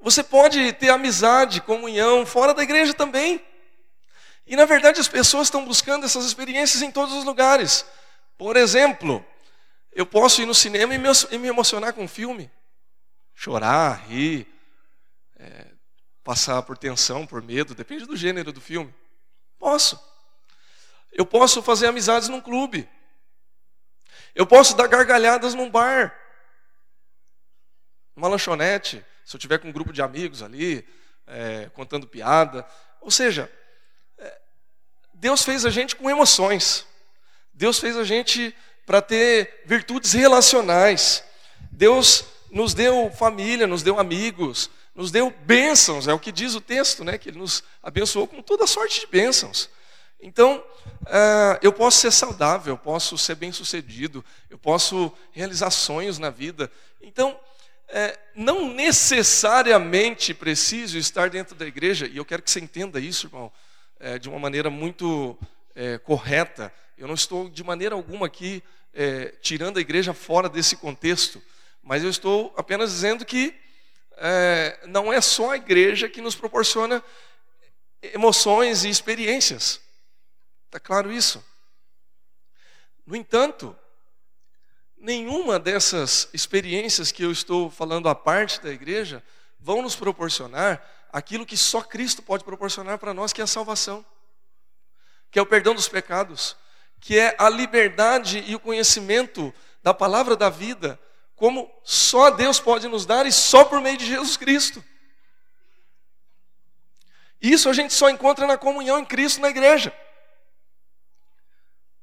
Você 0.00 0.22
pode 0.22 0.72
ter 0.74 0.90
amizade, 0.90 1.60
comunhão 1.60 2.26
fora 2.26 2.52
da 2.52 2.62
igreja 2.62 2.92
também. 2.92 3.44
E 4.46 4.56
na 4.56 4.64
verdade 4.64 5.00
as 5.00 5.08
pessoas 5.08 5.46
estão 5.46 5.64
buscando 5.64 6.04
essas 6.04 6.24
experiências 6.24 6.82
em 6.82 6.90
todos 6.90 7.14
os 7.14 7.24
lugares. 7.24 7.86
Por 8.36 8.56
exemplo, 8.56 9.24
eu 9.92 10.04
posso 10.04 10.42
ir 10.42 10.46
no 10.46 10.54
cinema 10.54 10.94
e 10.94 11.38
me 11.38 11.48
emocionar 11.48 11.92
com 11.92 12.04
um 12.04 12.08
filme, 12.08 12.50
chorar, 13.34 14.06
rir, 14.08 14.46
é, 15.36 15.66
passar 16.22 16.62
por 16.62 16.76
tensão, 16.76 17.26
por 17.26 17.42
medo, 17.42 17.74
depende 17.74 18.06
do 18.06 18.16
gênero 18.16 18.52
do 18.52 18.60
filme. 18.60 18.94
Posso. 19.58 19.98
Eu 21.12 21.24
posso 21.24 21.62
fazer 21.62 21.86
amizades 21.86 22.28
num 22.28 22.40
clube 22.40 22.88
Eu 24.34 24.46
posso 24.46 24.76
dar 24.76 24.88
gargalhadas 24.88 25.54
num 25.54 25.70
bar, 25.70 26.12
numa 28.16 28.26
lanchonete, 28.26 29.04
se 29.24 29.36
eu 29.36 29.40
tiver 29.40 29.58
com 29.58 29.68
um 29.68 29.72
grupo 29.72 29.92
de 29.92 30.02
amigos 30.02 30.42
ali, 30.42 30.86
é, 31.26 31.70
contando 31.72 32.06
piada. 32.06 32.66
Ou 33.00 33.12
seja, 33.12 33.50
Deus 35.24 35.42
fez 35.42 35.64
a 35.64 35.70
gente 35.70 35.96
com 35.96 36.10
emoções. 36.10 36.84
Deus 37.54 37.78
fez 37.78 37.96
a 37.96 38.04
gente 38.04 38.54
para 38.84 39.00
ter 39.00 39.62
virtudes 39.64 40.12
relacionais. 40.12 41.24
Deus 41.72 42.26
nos 42.50 42.74
deu 42.74 43.10
família, 43.10 43.66
nos 43.66 43.82
deu 43.82 43.98
amigos, 43.98 44.68
nos 44.94 45.10
deu 45.10 45.30
bênçãos, 45.30 46.06
é 46.06 46.12
o 46.12 46.18
que 46.18 46.30
diz 46.30 46.54
o 46.54 46.60
texto, 46.60 47.02
né? 47.02 47.16
Que 47.16 47.30
Ele 47.30 47.38
nos 47.38 47.64
abençoou 47.82 48.26
com 48.28 48.42
toda 48.42 48.66
sorte 48.66 49.00
de 49.00 49.06
bênçãos. 49.06 49.70
Então, 50.20 50.62
uh, 51.04 51.58
eu 51.62 51.72
posso 51.72 52.02
ser 52.02 52.12
saudável, 52.12 52.74
eu 52.74 52.78
posso 52.78 53.16
ser 53.16 53.36
bem-sucedido, 53.36 54.22
eu 54.50 54.58
posso 54.58 55.10
realizar 55.32 55.70
sonhos 55.70 56.18
na 56.18 56.28
vida. 56.28 56.70
Então, 57.00 57.40
é, 57.88 58.18
não 58.34 58.68
necessariamente 58.68 60.34
preciso 60.34 60.98
estar 60.98 61.30
dentro 61.30 61.54
da 61.54 61.64
igreja, 61.64 62.06
e 62.06 62.18
eu 62.18 62.26
quero 62.26 62.42
que 62.42 62.50
você 62.50 62.60
entenda 62.60 63.00
isso, 63.00 63.26
irmão, 63.26 63.50
é, 64.04 64.18
de 64.18 64.28
uma 64.28 64.38
maneira 64.38 64.68
muito 64.68 65.36
é, 65.74 65.96
correta. 65.96 66.70
Eu 66.96 67.08
não 67.08 67.14
estou 67.14 67.48
de 67.48 67.64
maneira 67.64 67.94
alguma 67.94 68.26
aqui 68.26 68.62
é, 68.92 69.34
tirando 69.40 69.78
a 69.78 69.80
igreja 69.80 70.12
fora 70.12 70.46
desse 70.46 70.76
contexto, 70.76 71.42
mas 71.82 72.04
eu 72.04 72.10
estou 72.10 72.52
apenas 72.54 72.90
dizendo 72.90 73.24
que 73.24 73.58
é, 74.18 74.78
não 74.88 75.10
é 75.10 75.22
só 75.22 75.52
a 75.52 75.56
igreja 75.56 76.06
que 76.06 76.20
nos 76.20 76.34
proporciona 76.34 77.02
emoções 78.02 78.84
e 78.84 78.90
experiências. 78.90 79.80
Está 80.66 80.78
claro 80.78 81.10
isso? 81.10 81.42
No 83.06 83.16
entanto, 83.16 83.74
nenhuma 84.98 85.58
dessas 85.58 86.28
experiências 86.34 87.10
que 87.10 87.24
eu 87.24 87.32
estou 87.32 87.70
falando 87.70 88.06
à 88.10 88.14
parte 88.14 88.60
da 88.60 88.70
igreja 88.70 89.22
vão 89.58 89.80
nos 89.80 89.96
proporcionar 89.96 91.03
aquilo 91.14 91.46
que 91.46 91.56
só 91.56 91.80
Cristo 91.80 92.20
pode 92.20 92.42
proporcionar 92.42 92.98
para 92.98 93.14
nós, 93.14 93.32
que 93.32 93.40
é 93.40 93.44
a 93.44 93.46
salvação, 93.46 94.04
que 95.30 95.38
é 95.38 95.42
o 95.42 95.46
perdão 95.46 95.72
dos 95.72 95.88
pecados, 95.88 96.56
que 97.00 97.16
é 97.16 97.36
a 97.38 97.48
liberdade 97.48 98.42
e 98.48 98.52
o 98.56 98.58
conhecimento 98.58 99.54
da 99.80 99.94
palavra 99.94 100.34
da 100.34 100.50
vida, 100.50 101.00
como 101.36 101.72
só 101.84 102.30
Deus 102.30 102.58
pode 102.58 102.88
nos 102.88 103.06
dar 103.06 103.26
e 103.26 103.32
só 103.32 103.64
por 103.64 103.80
meio 103.80 103.96
de 103.96 104.06
Jesus 104.06 104.36
Cristo. 104.36 104.84
Isso 107.40 107.68
a 107.68 107.72
gente 107.72 107.94
só 107.94 108.10
encontra 108.10 108.44
na 108.44 108.58
comunhão 108.58 108.98
em 108.98 109.04
Cristo 109.04 109.40
na 109.40 109.50
igreja. 109.50 109.96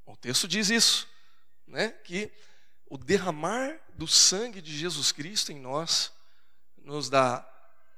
O 0.05 0.15
texto 0.15 0.47
diz 0.47 0.69
isso, 0.69 1.05
né? 1.67 1.89
Que 1.89 2.31
o 2.89 2.97
derramar 2.97 3.77
do 3.93 4.07
sangue 4.07 4.61
de 4.61 4.73
Jesus 4.77 5.11
Cristo 5.11 5.51
em 5.51 5.59
nós 5.59 6.13
nos 6.77 7.09
dá 7.09 7.45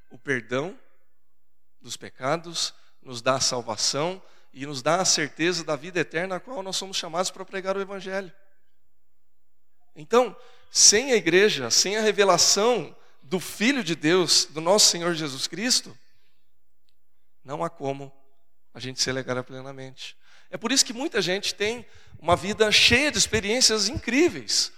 o 0.10 0.18
perdão 0.18 0.76
dos 1.84 1.98
pecados, 1.98 2.74
nos 3.02 3.22
dá 3.22 3.36
a 3.36 3.42
salvação 3.42 4.22
e 4.54 4.66
nos 4.66 4.82
dá 4.82 5.02
a 5.02 5.06
certeza 5.06 5.64
da 5.64 5.76
vida 5.76 6.00
eterna 6.00 6.38
a 6.38 6.40
qual 6.40 6.64
nós 6.64 6.78
somos 6.78 6.96
chamados 6.96 7.30
para 7.30 7.44
pregar 7.44 7.76
o 7.76 7.82
Evangelho. 7.82 8.32
Então, 9.96 10.36
sem 10.72 11.12
a 11.12 11.16
igreja, 11.16 11.70
sem 11.70 11.98
a 11.98 12.02
revelação 12.02 12.96
do 13.22 13.40
Filho 13.40 13.84
de 13.84 13.96
Deus, 13.96 14.46
do 14.46 14.62
nosso 14.62 14.88
Senhor 14.88 15.14
Jesus 15.14 15.46
Cristo, 15.46 15.96
não 17.44 17.64
há 17.64 17.70
como 17.70 18.12
a 18.74 18.80
gente 18.80 19.02
se 19.02 19.10
alegar 19.10 19.44
plenamente. 19.44 20.18
É 20.50 20.58
por 20.58 20.72
isso 20.72 20.86
que 20.86 20.94
muita 20.94 21.22
gente 21.22 21.54
tem 21.54 21.86
uma 22.18 22.36
vida 22.36 22.72
cheia 22.72 23.12
de 23.12 23.18
experiências 23.18 23.90
incríveis. 23.90 24.72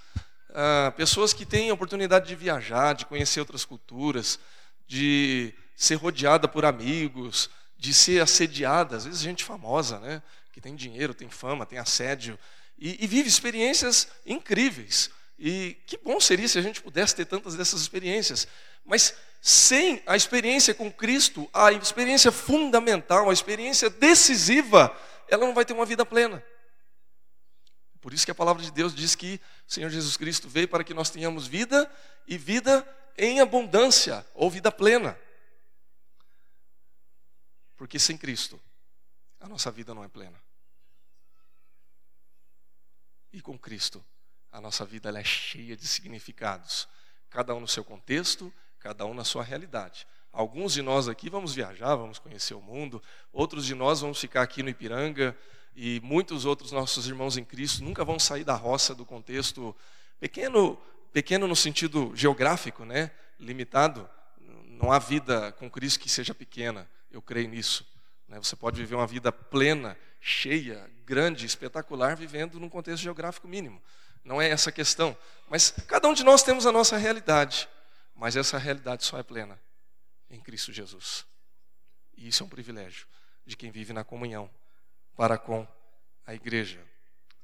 Ah, 0.50 0.94
pessoas 0.96 1.34
que 1.34 1.46
têm 1.46 1.70
a 1.70 1.74
oportunidade 1.74 2.28
de 2.28 2.36
viajar, 2.36 2.94
de 2.94 3.06
conhecer 3.06 3.40
outras 3.40 3.66
culturas, 3.66 4.40
de 4.88 5.54
ser 5.76 5.96
rodeada 5.96 6.48
por 6.48 6.66
amigos, 6.66 7.50
de 7.78 7.94
ser 7.94 8.22
assediada, 8.22 8.96
às 8.98 9.06
vezes 9.06 9.22
gente 9.22 9.44
famosa, 9.44 10.00
né? 10.00 10.22
que 10.52 10.62
tem 10.62 10.76
dinheiro, 10.76 11.14
tem 11.14 11.30
fama, 11.30 11.66
tem 11.66 11.78
assédio, 11.78 12.40
e, 12.78 13.04
e 13.04 13.08
vive 13.08 13.28
experiências 13.28 14.08
incríveis. 14.26 15.10
E 15.38 15.78
que 15.86 15.98
bom 15.98 16.20
seria 16.20 16.48
se 16.48 16.58
a 16.58 16.62
gente 16.62 16.82
pudesse 16.82 17.14
ter 17.14 17.26
tantas 17.26 17.56
dessas 17.56 17.82
experiências. 17.82 18.48
Mas 18.86 19.14
sem 19.42 20.02
a 20.06 20.16
experiência 20.16 20.74
com 20.74 20.92
Cristo, 20.92 21.50
a 21.54 21.72
experiência 21.72 22.32
fundamental, 22.32 23.30
a 23.30 23.34
experiência 23.34 23.90
decisiva, 23.90 24.96
ela 25.28 25.46
não 25.46 25.54
vai 25.54 25.66
ter 25.66 25.74
uma 25.74 25.86
vida 25.86 26.06
plena. 26.06 26.44
Por 28.00 28.14
isso 28.14 28.24
que 28.24 28.32
a 28.32 28.36
palavra 28.36 28.64
de 28.64 28.72
Deus 28.72 28.96
diz 28.96 29.14
que 29.14 29.42
o 29.68 29.74
Senhor 29.74 29.90
Jesus 29.90 30.16
Cristo 30.16 30.48
veio 30.48 30.68
para 30.68 30.84
que 30.84 30.94
nós 30.94 31.10
tenhamos 31.10 31.48
vida 31.48 31.92
e 32.28 32.38
vida 32.38 32.88
em 33.18 33.42
abundância, 33.42 34.26
ou 34.34 34.50
vida 34.50 34.72
plena. 34.72 35.18
Porque 37.76 38.00
sem 38.00 38.18
Cristo, 38.18 38.60
a 39.40 39.48
nossa 39.48 39.70
vida 39.72 39.94
não 39.94 40.04
é 40.04 40.08
plena. 40.08 40.42
E 43.32 43.42
com 43.42 43.58
Cristo, 43.58 44.04
a 44.52 44.62
nossa 44.62 44.86
vida 44.86 45.10
é 45.10 45.24
cheia 45.24 45.76
de 45.76 45.86
significados, 45.86 46.88
cada 47.30 47.54
um 47.54 47.60
no 47.60 47.68
seu 47.68 47.84
contexto, 47.84 48.54
cada 48.80 49.06
um 49.06 49.14
na 49.14 49.24
sua 49.24 49.44
realidade. 49.44 50.08
Alguns 50.32 50.74
de 50.74 50.82
nós 50.82 51.08
aqui 51.08 51.30
vamos 51.30 51.54
viajar, 51.54 51.96
vamos 51.96 52.20
conhecer 52.20 52.54
o 52.54 52.62
mundo, 52.62 53.02
outros 53.34 53.66
de 53.66 53.76
nós 53.76 54.02
vamos 54.02 54.20
ficar 54.20 54.42
aqui 54.42 54.64
no 54.64 54.70
Ipiranga, 54.70 55.38
e 55.76 56.00
muitos 56.02 56.46
outros 56.46 56.72
nossos 56.72 57.08
irmãos 57.08 57.36
em 57.36 57.44
Cristo 57.44 57.84
nunca 57.84 58.06
vão 58.06 58.18
sair 58.18 58.46
da 58.46 58.56
roça 58.56 58.96
do 58.96 59.06
contexto 59.06 59.76
pequeno, 60.20 60.82
pequeno 61.12 61.48
no 61.48 61.56
sentido 61.56 62.14
geográfico, 62.16 62.86
né? 62.86 63.12
limitado. 63.38 64.10
Não 64.68 64.92
há 64.92 65.00
vida 65.00 65.52
com 65.54 65.70
Cristo 65.70 66.00
que 66.00 66.10
seja 66.10 66.34
pequena, 66.34 66.90
eu 67.16 67.22
creio 67.22 67.48
nisso. 67.48 67.86
Né? 68.28 68.38
Você 68.38 68.56
pode 68.56 68.78
viver 68.78 68.96
uma 68.96 69.08
vida 69.08 69.32
plena, 69.32 69.98
cheia, 70.20 70.90
grande, 71.06 71.46
espetacular, 71.46 72.16
vivendo 72.16 72.60
num 72.60 72.70
contexto 72.70 73.04
geográfico 73.04 73.48
mínimo. 73.48 73.82
Não 74.24 74.42
é 74.42 74.50
essa 74.50 74.70
a 74.70 74.74
questão. 74.74 75.18
Mas 75.50 75.72
cada 75.88 76.08
um 76.08 76.14
de 76.14 76.24
nós 76.24 76.44
temos 76.44 76.66
a 76.66 76.72
nossa 76.72 76.98
realidade. 76.98 77.70
Mas 78.16 78.36
essa 78.36 78.58
realidade 78.58 79.06
só 79.06 79.18
é 79.18 79.24
plena 79.24 79.60
em 80.30 80.40
Cristo 80.42 80.74
Jesus. 80.74 81.26
E 82.18 82.28
isso 82.28 82.44
é 82.44 82.46
um 82.46 82.50
privilégio 82.50 83.08
de 83.46 83.56
quem 83.56 83.72
vive 83.72 83.94
na 83.94 84.04
comunhão 84.04 84.50
para 85.16 85.38
com 85.38 85.68
a 86.26 86.34
igreja. 86.34 86.80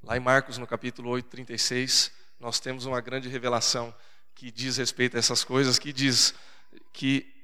Lá 0.02 0.18
em 0.18 0.20
Marcos, 0.20 0.58
no 0.58 0.66
capítulo 0.66 1.10
8, 1.12 1.30
36, 1.30 2.12
nós 2.40 2.60
temos 2.60 2.86
uma 2.86 3.00
grande 3.00 3.30
revelação 3.30 3.96
que 4.34 4.50
diz 4.50 4.78
respeito 4.78 5.16
a 5.16 5.20
essas 5.20 5.44
coisas, 5.44 5.78
que 5.78 5.94
diz 5.94 6.34
que 6.92 7.41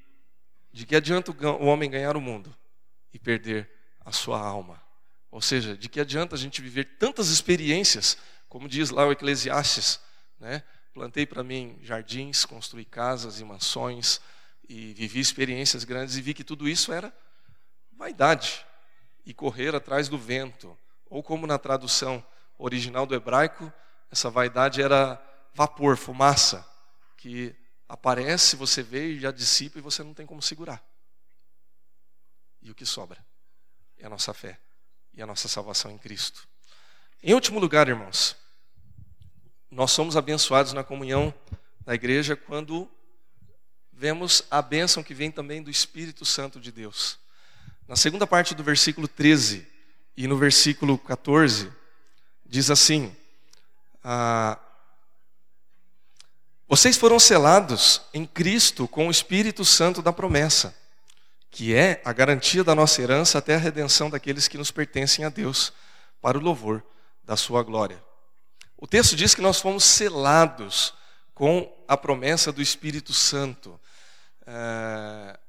de 0.71 0.85
que 0.85 0.95
adianta 0.95 1.31
o 1.31 1.65
homem 1.65 1.89
ganhar 1.89 2.15
o 2.15 2.21
mundo 2.21 2.55
e 3.13 3.19
perder 3.19 3.69
a 4.03 4.11
sua 4.11 4.39
alma? 4.39 4.81
Ou 5.29 5.41
seja, 5.41 5.77
de 5.77 5.89
que 5.89 5.99
adianta 5.99 6.35
a 6.35 6.37
gente 6.37 6.61
viver 6.61 6.97
tantas 6.97 7.29
experiências 7.29 8.17
como 8.49 8.67
diz 8.67 8.89
lá 8.89 9.05
o 9.05 9.11
Eclesiastes, 9.11 9.99
né? 10.39 10.63
plantei 10.93 11.25
para 11.25 11.43
mim 11.43 11.77
jardins, 11.81 12.45
construí 12.45 12.85
casas 12.85 13.39
e 13.39 13.43
mansões, 13.43 14.19
e 14.67 14.93
vivi 14.93 15.19
experiências 15.19 15.83
grandes 15.83 16.17
e 16.17 16.21
vi 16.21 16.33
que 16.33 16.43
tudo 16.43 16.67
isso 16.67 16.91
era 16.91 17.13
vaidade 17.93 18.65
e 19.25 19.33
correr 19.33 19.73
atrás 19.75 20.09
do 20.09 20.17
vento. 20.17 20.77
Ou 21.09 21.23
como 21.23 21.47
na 21.47 21.57
tradução 21.57 22.23
original 22.57 23.05
do 23.05 23.15
hebraico, 23.15 23.71
essa 24.11 24.29
vaidade 24.29 24.81
era 24.81 25.21
vapor, 25.53 25.95
fumaça, 25.95 26.67
que 27.15 27.55
aparece, 27.87 28.55
você 28.55 28.83
vê 28.83 29.13
e 29.13 29.19
já 29.19 29.31
dissipa 29.31 29.79
e 29.79 29.81
você 29.81 30.03
não 30.03 30.13
tem 30.13 30.25
como 30.25 30.41
segurar. 30.41 30.83
E 32.61 32.69
o 32.69 32.75
que 32.75 32.85
sobra 32.85 33.23
é 33.97 34.05
a 34.05 34.09
nossa 34.09 34.33
fé 34.33 34.59
e 35.13 35.21
a 35.21 35.25
nossa 35.25 35.47
salvação 35.47 35.89
em 35.91 35.97
Cristo. 35.97 36.47
Em 37.23 37.33
último 37.33 37.59
lugar, 37.59 37.87
irmãos, 37.87 38.35
nós 39.71 39.91
somos 39.91 40.15
abençoados 40.15 40.73
na 40.73 40.83
comunhão 40.83 41.33
da 41.81 41.95
igreja 41.95 42.35
quando 42.35 42.89
vemos 43.91 44.43
a 44.51 44.61
bênção 44.61 45.01
que 45.01 45.13
vem 45.13 45.31
também 45.31 45.63
do 45.63 45.71
Espírito 45.71 46.25
Santo 46.25 46.59
de 46.59 46.71
Deus. 46.71 47.17
Na 47.87 47.95
segunda 47.95 48.27
parte 48.27 48.53
do 48.53 48.63
versículo 48.63 49.07
13 49.07 49.65
e 50.15 50.27
no 50.27 50.37
versículo 50.37 50.97
14, 50.97 51.71
diz 52.45 52.69
assim: 52.69 53.15
Vocês 56.69 56.97
foram 56.97 57.17
selados 57.17 58.01
em 58.13 58.25
Cristo 58.25 58.89
com 58.89 59.07
o 59.07 59.11
Espírito 59.11 59.63
Santo 59.63 60.01
da 60.01 60.11
promessa, 60.11 60.75
que 61.49 61.73
é 61.73 62.01
a 62.03 62.11
garantia 62.11 62.61
da 62.61 62.75
nossa 62.75 63.01
herança 63.01 63.37
até 63.37 63.55
a 63.55 63.57
redenção 63.57 64.09
daqueles 64.09 64.49
que 64.49 64.57
nos 64.57 64.69
pertencem 64.69 65.23
a 65.23 65.29
Deus, 65.29 65.71
para 66.21 66.37
o 66.37 66.41
louvor 66.41 66.83
da 67.23 67.37
sua 67.37 67.63
glória. 67.63 68.03
O 68.75 68.85
texto 68.85 69.15
diz 69.15 69.33
que 69.33 69.39
nós 69.39 69.61
fomos 69.61 69.85
selados 69.85 70.93
com 71.33 71.73
a 71.87 71.95
promessa 71.95 72.51
do 72.51 72.61
Espírito 72.61 73.13
Santo. 73.13 73.79
É, 74.45 75.39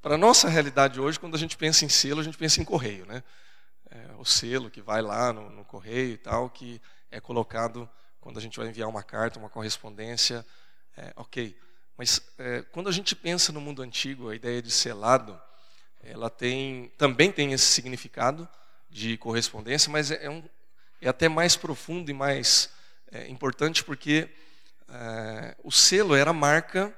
para 0.00 0.14
a 0.14 0.18
nossa 0.18 0.48
realidade 0.48 1.00
hoje, 1.00 1.18
quando 1.18 1.34
a 1.34 1.38
gente 1.38 1.56
pensa 1.56 1.84
em 1.84 1.88
selo, 1.88 2.20
a 2.20 2.24
gente 2.24 2.38
pensa 2.38 2.60
em 2.60 2.64
correio, 2.64 3.04
né? 3.04 3.24
É, 3.90 4.12
o 4.16 4.24
selo 4.24 4.70
que 4.70 4.80
vai 4.80 5.02
lá 5.02 5.32
no, 5.32 5.50
no 5.50 5.64
correio 5.64 6.12
e 6.12 6.18
tal, 6.18 6.48
que 6.48 6.80
é 7.10 7.20
colocado 7.20 7.90
quando 8.22 8.38
a 8.38 8.40
gente 8.40 8.56
vai 8.56 8.68
enviar 8.68 8.88
uma 8.88 9.02
carta, 9.02 9.38
uma 9.38 9.50
correspondência, 9.50 10.46
é, 10.96 11.12
ok. 11.16 11.58
Mas 11.98 12.22
é, 12.38 12.62
quando 12.70 12.88
a 12.88 12.92
gente 12.92 13.16
pensa 13.16 13.52
no 13.52 13.60
mundo 13.60 13.82
antigo, 13.82 14.30
a 14.30 14.36
ideia 14.36 14.62
de 14.62 14.70
selado, 14.70 15.38
ela 16.04 16.30
tem, 16.30 16.90
também 16.96 17.32
tem 17.32 17.52
esse 17.52 17.66
significado 17.66 18.48
de 18.88 19.16
correspondência, 19.16 19.90
mas 19.90 20.12
é, 20.12 20.24
é 20.24 20.30
um, 20.30 20.42
é 21.00 21.08
até 21.08 21.28
mais 21.28 21.56
profundo 21.56 22.12
e 22.12 22.14
mais 22.14 22.70
é, 23.10 23.28
importante 23.28 23.82
porque 23.82 24.28
é, 24.88 25.56
o 25.64 25.72
selo 25.72 26.14
era 26.14 26.30
a 26.30 26.34
marca, 26.34 26.94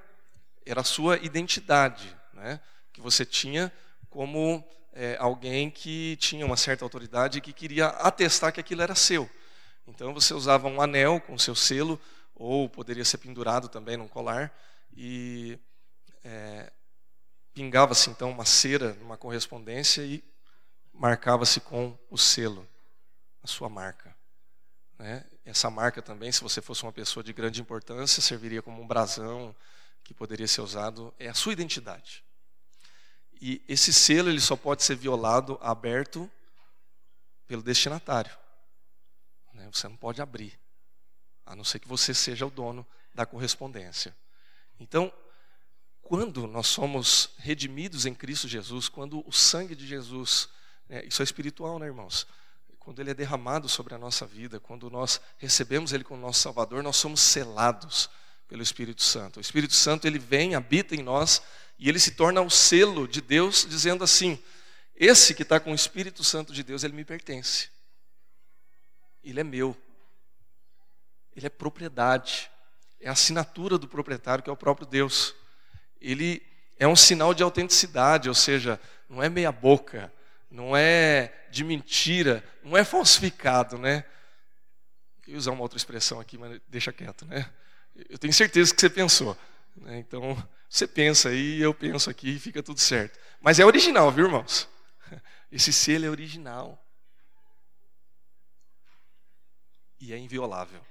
era 0.67 0.83
a 0.83 0.85
sua 0.85 1.17
identidade, 1.17 2.15
né, 2.35 2.61
que 2.93 3.01
você 3.01 3.25
tinha 3.25 3.73
como 4.11 4.65
alguém 5.19 5.73
que 5.73 6.17
tinha 6.21 6.47
uma 6.47 6.57
certa 6.57 6.85
autoridade 6.85 7.39
e 7.39 7.41
que 7.41 7.53
queria 7.53 7.89
atestar 7.89 8.53
que 8.53 8.61
aquilo 8.61 8.81
era 8.81 8.95
seu. 8.95 9.29
Então 9.87 10.15
você 10.15 10.33
usava 10.33 10.69
um 10.69 10.81
anel 10.81 11.21
com 11.21 11.39
seu 11.39 11.55
selo, 11.55 12.01
ou 12.35 12.69
poderia 12.69 13.05
ser 13.05 13.19
pendurado 13.19 13.69
também 13.69 13.97
num 13.97 14.09
colar, 14.09 14.53
e 14.97 15.59
é, 16.25 16.73
pingava-se 17.53 18.11
então 18.11 18.31
uma 18.31 18.45
cera 18.45 18.95
numa 18.95 19.17
correspondência 19.17 20.03
e 20.03 20.25
marcava-se 20.93 21.61
com 21.61 21.97
o 22.11 22.17
selo, 22.17 22.67
a 23.43 23.47
sua 23.47 23.69
marca. 23.69 24.15
Né? 24.99 25.25
Essa 25.45 25.71
marca 25.71 26.01
também, 26.01 26.33
se 26.33 26.43
você 26.43 26.63
fosse 26.63 26.83
uma 26.83 26.93
pessoa 26.93 27.23
de 27.23 27.33
grande 27.33 27.61
importância, 27.61 28.23
serviria 28.23 28.63
como 28.63 28.83
um 28.83 28.87
brasão 28.87 29.55
que 30.03 30.15
poderia 30.15 30.49
ser 30.49 30.61
usado, 30.61 31.15
é 31.19 31.29
a 31.29 31.35
sua 31.35 31.53
identidade. 31.53 32.25
E 33.41 33.63
esse 33.69 33.93
selo 33.93 34.29
ele 34.31 34.41
só 34.41 34.57
pode 34.57 34.83
ser 34.83 34.97
violado, 34.97 35.59
aberto 35.61 36.31
pelo 37.47 37.63
destinatário. 37.63 38.35
Né? 39.55 39.69
Você 39.73 39.89
não 39.89 39.97
pode 39.97 40.21
abrir, 40.21 40.59
a 41.47 41.55
não 41.57 41.65
ser 41.65 41.79
que 41.79 41.89
você 41.89 42.13
seja 42.13 42.45
o 42.45 42.51
dono 42.51 42.87
da 43.15 43.25
correspondência. 43.25 44.15
Então, 44.79 45.13
quando 46.03 46.47
nós 46.47 46.67
somos 46.67 47.31
redimidos 47.39 48.05
em 48.05 48.15
Cristo 48.15 48.47
Jesus, 48.47 48.89
quando 48.89 49.27
o 49.27 49.33
sangue 49.33 49.75
de 49.75 49.87
Jesus, 49.87 50.49
né, 50.89 51.03
isso 51.07 51.23
é 51.23 51.25
espiritual, 51.25 51.79
né, 51.79 51.87
irmãos? 51.87 52.27
Quando 52.79 53.01
ele 53.01 53.11
é 53.11 53.15
derramado 53.15 53.67
sobre 53.69 53.95
a 53.95 53.99
nossa 53.99 54.27
vida, 54.27 54.61
quando 54.61 54.91
nós 54.91 55.19
recebemos 55.39 55.93
ele 55.93 56.05
como 56.05 56.21
nosso 56.21 56.41
Salvador, 56.41 56.83
nós 56.83 56.97
somos 56.97 57.21
selados 57.21 58.11
pelo 58.47 58.63
Espírito 58.63 59.03
Santo. 59.03 59.39
O 59.39 59.41
Espírito 59.41 59.73
Santo 59.73 60.07
ele 60.07 60.19
vem, 60.19 60.55
habita 60.55 60.95
em 60.95 61.03
nós 61.03 61.41
e 61.79 61.89
ele 61.89 61.99
se 61.99 62.11
torna 62.11 62.43
o 62.43 62.51
selo 62.51 63.09
de 63.09 63.23
Deus, 63.23 63.67
dizendo 63.67 64.05
assim: 64.05 64.39
esse 64.95 65.35
que 65.35 65.43
está 65.43 65.59
com 65.59 65.73
o 65.73 65.75
Espírito 65.75 66.23
Santo 66.23 66.53
de 66.53 66.63
Deus, 66.63 66.85
ele 66.85 66.93
me 66.93 67.05
pertence. 67.05 67.71
Ele 69.25 69.41
é 69.41 69.45
meu. 69.45 69.77
Ele 71.35 71.47
é 71.47 71.51
propriedade. 71.51 72.51
É 73.01 73.09
a 73.09 73.13
assinatura 73.13 73.79
do 73.79 73.89
proprietário, 73.89 74.45
que 74.45 74.51
é 74.51 74.53
o 74.53 74.57
próprio 74.57 74.87
Deus 74.87 75.35
ele 76.05 76.43
é 76.79 76.87
um 76.87 76.95
sinal 76.95 77.33
de 77.33 77.43
autenticidade, 77.43 78.29
ou 78.29 78.35
seja, 78.35 78.79
não 79.09 79.23
é 79.23 79.29
meia 79.31 79.51
boca, 79.51 80.13
não 80.51 80.77
é 80.77 81.33
de 81.51 81.65
mentira, 81.65 82.45
não 82.63 82.77
é 82.77 82.85
falsificado, 82.85 83.79
né? 83.79 84.05
Eu 85.27 85.33
ia 85.33 85.39
usar 85.39 85.53
uma 85.53 85.63
outra 85.63 85.79
expressão 85.79 86.21
aqui, 86.21 86.37
mas 86.37 86.61
deixa 86.69 86.93
quieto, 86.93 87.25
né? 87.25 87.51
Eu 88.11 88.19
tenho 88.19 88.35
certeza 88.35 88.75
que 88.75 88.81
você 88.81 88.91
pensou. 88.91 89.37
Né? 89.75 89.99
Então, 89.99 90.37
você 90.69 90.87
pensa 90.87 91.31
aí, 91.31 91.59
eu 91.61 91.73
penso 91.73 92.11
aqui, 92.11 92.39
fica 92.39 92.63
tudo 92.63 92.79
certo. 92.79 93.19
Mas 93.41 93.59
é 93.59 93.65
original, 93.65 94.13
viu, 94.13 94.27
irmãos? 94.27 94.69
Esse 95.51 95.73
selo 95.73 96.05
é 96.05 96.11
original. 96.11 96.84
E 100.05 100.13
é 100.13 100.19
inviolável. 100.19 100.85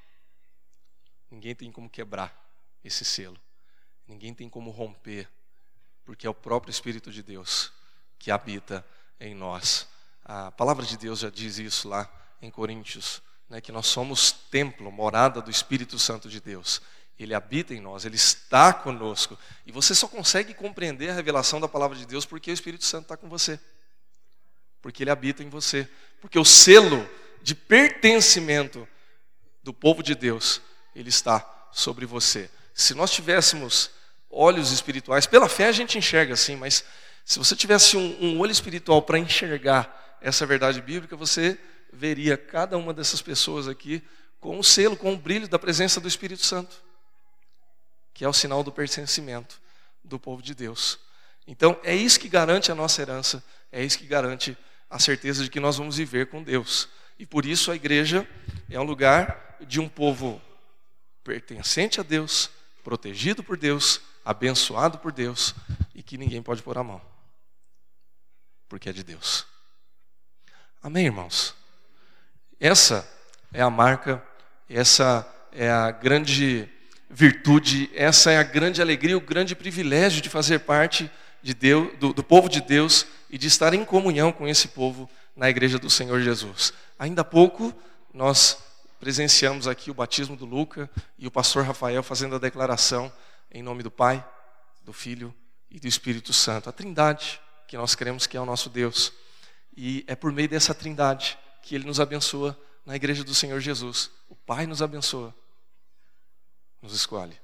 Ninguém 1.29 1.53
tem 1.53 1.71
como 1.71 1.87
quebrar 1.87 2.35
esse 2.83 3.05
selo. 3.05 3.39
Ninguém 4.07 4.33
tem 4.33 4.49
como 4.49 4.71
romper, 4.71 5.29
porque 6.03 6.25
é 6.25 6.29
o 6.31 6.33
próprio 6.33 6.71
Espírito 6.71 7.11
de 7.11 7.21
Deus 7.21 7.71
que 8.17 8.31
habita 8.31 8.83
em 9.19 9.35
nós. 9.35 9.87
A 10.25 10.49
palavra 10.49 10.83
de 10.83 10.97
Deus 10.97 11.19
já 11.19 11.29
diz 11.29 11.59
isso 11.59 11.87
lá 11.87 12.11
em 12.41 12.49
Coríntios, 12.49 13.21
né, 13.47 13.61
que 13.61 13.71
nós 13.71 13.85
somos 13.85 14.31
templo, 14.31 14.91
morada 14.91 15.43
do 15.43 15.51
Espírito 15.51 15.99
Santo 15.99 16.27
de 16.27 16.41
Deus. 16.41 16.81
Ele 17.19 17.35
habita 17.35 17.71
em 17.71 17.79
nós, 17.79 18.05
ele 18.05 18.15
está 18.15 18.73
conosco. 18.73 19.37
E 19.63 19.71
você 19.71 19.93
só 19.93 20.07
consegue 20.07 20.55
compreender 20.55 21.11
a 21.11 21.13
revelação 21.13 21.61
da 21.61 21.67
palavra 21.67 21.95
de 21.95 22.07
Deus 22.07 22.25
porque 22.25 22.49
o 22.49 22.53
Espírito 22.53 22.83
Santo 22.83 23.03
está 23.03 23.15
com 23.15 23.29
você. 23.29 23.59
Porque 24.81 25.03
ele 25.03 25.11
habita 25.11 25.43
em 25.43 25.49
você. 25.49 25.87
Porque 26.19 26.39
o 26.39 26.43
selo 26.43 27.07
de 27.43 27.53
pertencimento 27.53 28.87
do 29.63 29.73
povo 29.73 30.03
de 30.03 30.13
Deus, 30.13 30.61
ele 30.95 31.09
está 31.09 31.69
sobre 31.71 32.05
você. 32.05 32.49
Se 32.73 32.93
nós 32.93 33.11
tivéssemos 33.11 33.89
olhos 34.29 34.71
espirituais, 34.71 35.25
pela 35.25 35.47
fé 35.47 35.67
a 35.67 35.71
gente 35.71 35.97
enxerga 35.97 36.33
assim, 36.33 36.55
mas 36.55 36.83
se 37.23 37.39
você 37.39 37.55
tivesse 37.55 37.95
um, 37.95 38.17
um 38.21 38.39
olho 38.39 38.51
espiritual 38.51 39.01
para 39.01 39.17
enxergar 39.17 40.17
essa 40.21 40.45
verdade 40.45 40.81
bíblica, 40.81 41.15
você 41.15 41.57
veria 41.91 42.35
cada 42.35 42.77
uma 42.77 42.93
dessas 42.93 43.21
pessoas 43.21 43.67
aqui 43.67 44.03
com 44.39 44.59
o 44.59 44.63
selo, 44.63 44.97
com 44.97 45.13
o 45.13 45.17
brilho 45.17 45.47
da 45.47 45.57
presença 45.57 46.01
do 46.01 46.07
Espírito 46.07 46.45
Santo, 46.45 46.75
que 48.13 48.25
é 48.25 48.27
o 48.27 48.33
sinal 48.33 48.63
do 48.63 48.71
pertencimento 48.71 49.61
do 50.03 50.19
povo 50.19 50.41
de 50.41 50.53
Deus. 50.53 50.99
Então, 51.47 51.79
é 51.83 51.95
isso 51.95 52.19
que 52.19 52.27
garante 52.27 52.71
a 52.71 52.75
nossa 52.75 53.01
herança, 53.01 53.43
é 53.71 53.83
isso 53.83 53.97
que 53.97 54.05
garante 54.05 54.57
a 54.89 54.99
certeza 54.99 55.43
de 55.43 55.49
que 55.49 55.59
nós 55.59 55.77
vamos 55.77 55.97
viver 55.97 56.27
com 56.27 56.43
Deus. 56.43 56.89
E 57.17 57.25
por 57.25 57.45
isso 57.45 57.71
a 57.71 57.75
igreja 57.75 58.27
é 58.69 58.79
um 58.79 58.83
lugar 58.83 59.52
de 59.67 59.79
um 59.79 59.87
povo 59.87 60.41
pertencente 61.23 61.99
a 61.99 62.03
Deus, 62.03 62.49
protegido 62.83 63.43
por 63.43 63.57
Deus, 63.57 64.01
abençoado 64.25 64.97
por 64.97 65.11
Deus 65.11 65.55
e 65.93 66.03
que 66.03 66.17
ninguém 66.17 66.41
pode 66.41 66.61
pôr 66.61 66.77
a 66.77 66.83
mão, 66.83 67.01
porque 68.67 68.89
é 68.89 68.93
de 68.93 69.03
Deus. 69.03 69.45
Amém, 70.81 71.05
irmãos? 71.05 71.55
Essa 72.59 73.07
é 73.53 73.61
a 73.61 73.69
marca, 73.69 74.23
essa 74.69 75.27
é 75.51 75.69
a 75.69 75.91
grande 75.91 76.69
virtude, 77.09 77.89
essa 77.93 78.31
é 78.31 78.37
a 78.37 78.43
grande 78.43 78.81
alegria, 78.81 79.17
o 79.17 79.21
grande 79.21 79.55
privilégio 79.55 80.21
de 80.21 80.29
fazer 80.29 80.59
parte 80.59 81.09
de 81.41 81.53
Deus, 81.53 81.95
do, 81.99 82.13
do 82.13 82.23
povo 82.23 82.49
de 82.49 82.61
Deus 82.61 83.05
e 83.29 83.37
de 83.37 83.47
estar 83.47 83.73
em 83.73 83.85
comunhão 83.85 84.31
com 84.31 84.47
esse 84.47 84.69
povo 84.69 85.09
na 85.35 85.49
igreja 85.49 85.77
do 85.77 85.89
Senhor 85.89 86.21
Jesus. 86.21 86.73
Ainda 86.97 87.21
há 87.21 87.25
pouco 87.25 87.73
nós 88.13 88.57
presenciamos 89.03 89.67
aqui 89.67 89.91
o 89.91 89.93
batismo 89.93 90.33
do 90.37 90.45
Luca 90.45 90.89
e 91.17 91.27
o 91.27 91.31
pastor 91.31 91.65
Rafael 91.65 92.01
fazendo 92.01 92.35
a 92.35 92.39
declaração 92.39 93.11
em 93.51 93.61
nome 93.61 93.83
do 93.83 93.91
Pai, 93.91 94.25
do 94.81 94.93
Filho 94.93 95.35
e 95.69 95.77
do 95.77 95.85
Espírito 95.85 96.31
Santo. 96.31 96.69
A 96.69 96.71
Trindade, 96.71 97.41
que 97.67 97.75
nós 97.75 97.95
cremos 97.95 98.25
que 98.25 98.37
é 98.37 98.39
o 98.39 98.45
nosso 98.45 98.69
Deus. 98.69 99.11
E 99.75 100.05
é 100.07 100.15
por 100.15 100.31
meio 100.31 100.47
dessa 100.47 100.73
Trindade 100.73 101.37
que 101.61 101.75
ele 101.75 101.85
nos 101.85 101.99
abençoa 101.99 102.57
na 102.85 102.95
igreja 102.95 103.25
do 103.25 103.35
Senhor 103.35 103.59
Jesus. 103.59 104.09
O 104.29 104.37
Pai 104.37 104.65
nos 104.65 104.81
abençoa, 104.81 105.35
nos 106.81 106.93
escolhe. 106.93 107.37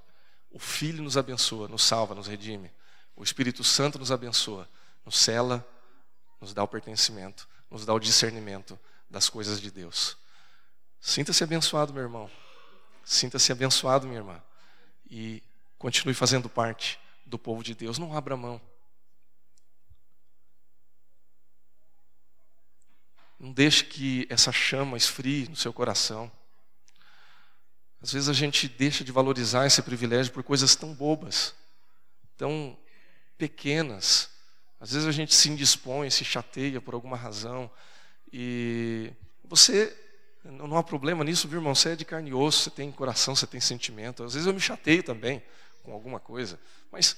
O 0.50 0.60
Filho 0.60 1.04
nos 1.04 1.18
abençoa, 1.18 1.68
nos 1.68 1.84
salva, 1.84 2.16
nos 2.16 2.28
redime. 2.28 2.72
O 3.18 3.22
Espírito 3.22 3.66
Santo 3.66 4.00
nos 4.00 4.14
abençoa, 4.14 4.66
nos 5.06 5.18
cela, 5.18 5.68
nos 6.40 6.54
dá 6.54 6.64
o 6.64 6.70
pertencimento, 6.70 7.50
nos 7.70 7.86
dá 7.86 7.94
o 7.94 8.00
discernimento 8.00 8.80
das 9.10 9.28
coisas 9.28 9.60
de 9.60 9.70
Deus. 9.70 10.18
Sinta-se 11.02 11.44
abençoado, 11.44 11.94
meu 11.94 12.04
irmão. 12.04 12.30
Sinta-se 13.04 13.52
abençoado, 13.52 14.06
minha 14.06 14.20
irmã. 14.20 14.42
E 15.10 15.42
continue 15.78 16.14
fazendo 16.14 16.50
parte 16.50 17.00
do 17.26 17.40
povo 17.40 17.64
de 17.64 17.74
Deus. 17.74 17.98
Não 17.98 18.16
abra 18.16 18.36
mão. 18.36 18.62
Não 23.40 23.54
deixe 23.54 23.86
que 23.86 24.28
essa 24.30 24.52
chama 24.52 24.98
esfrie 24.98 25.48
no 25.48 25.56
seu 25.56 25.72
coração. 25.72 26.30
Às 28.02 28.12
vezes 28.12 28.28
a 28.30 28.34
gente 28.34 28.68
deixa 28.68 29.04
de 29.04 29.12
valorizar 29.12 29.66
esse 29.66 29.82
privilégio 29.82 30.34
por 30.34 30.44
coisas 30.44 30.76
tão 30.76 30.94
bobas, 30.94 31.56
tão 32.38 32.78
pequenas. 33.38 34.30
Às 34.80 34.92
vezes 34.92 35.08
a 35.08 35.12
gente 35.12 35.34
se 35.34 35.50
indispõe, 35.50 36.10
se 36.10 36.26
chateia 36.26 36.82
por 36.82 36.94
alguma 36.94 37.16
razão. 37.16 37.72
E 38.32 39.12
você 39.46 39.98
não 40.52 40.78
há 40.78 40.84
problema 40.84 41.24
nisso, 41.24 41.48
viu, 41.48 41.60
irmão? 41.60 41.76
Você 41.76 41.90
é 41.90 41.96
de 41.96 42.04
carne 42.04 42.32
e 42.32 42.34
osso, 42.34 42.64
você 42.64 42.70
tem 42.72 42.92
coração, 42.92 43.36
você 43.36 43.46
tem 43.46 43.62
sentimento. 43.62 44.24
Às 44.24 44.34
vezes 44.34 44.48
eu 44.48 44.54
me 44.54 44.60
chateio 44.60 45.04
também 45.04 45.44
com 45.84 45.94
alguma 45.94 46.20
coisa, 46.20 46.60
mas 46.92 47.16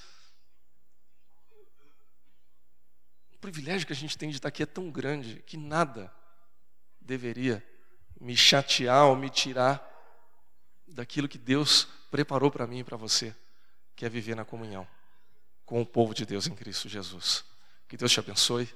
o 3.34 3.38
privilégio 3.38 3.86
que 3.86 3.92
a 3.92 3.96
gente 3.96 4.16
tem 4.16 4.30
de 4.30 4.36
estar 4.36 4.48
aqui 4.48 4.62
é 4.62 4.66
tão 4.66 4.90
grande 4.90 5.42
que 5.46 5.56
nada 5.56 6.12
deveria 7.00 7.66
me 8.20 8.36
chatear 8.36 9.06
ou 9.06 9.16
me 9.16 9.28
tirar 9.28 9.88
daquilo 10.86 11.28
que 11.28 11.38
Deus 11.38 11.88
preparou 12.10 12.50
para 12.50 12.66
mim 12.66 12.80
e 12.80 12.84
para 12.84 12.96
você, 12.96 13.34
que 13.96 14.04
é 14.04 14.08
viver 14.08 14.36
na 14.36 14.44
comunhão 14.44 14.86
com 15.64 15.80
o 15.80 15.86
povo 15.86 16.14
de 16.14 16.26
Deus 16.26 16.46
em 16.46 16.54
Cristo 16.54 16.88
Jesus. 16.88 17.44
Que 17.88 17.96
Deus 17.96 18.12
te 18.12 18.20
abençoe, 18.20 18.68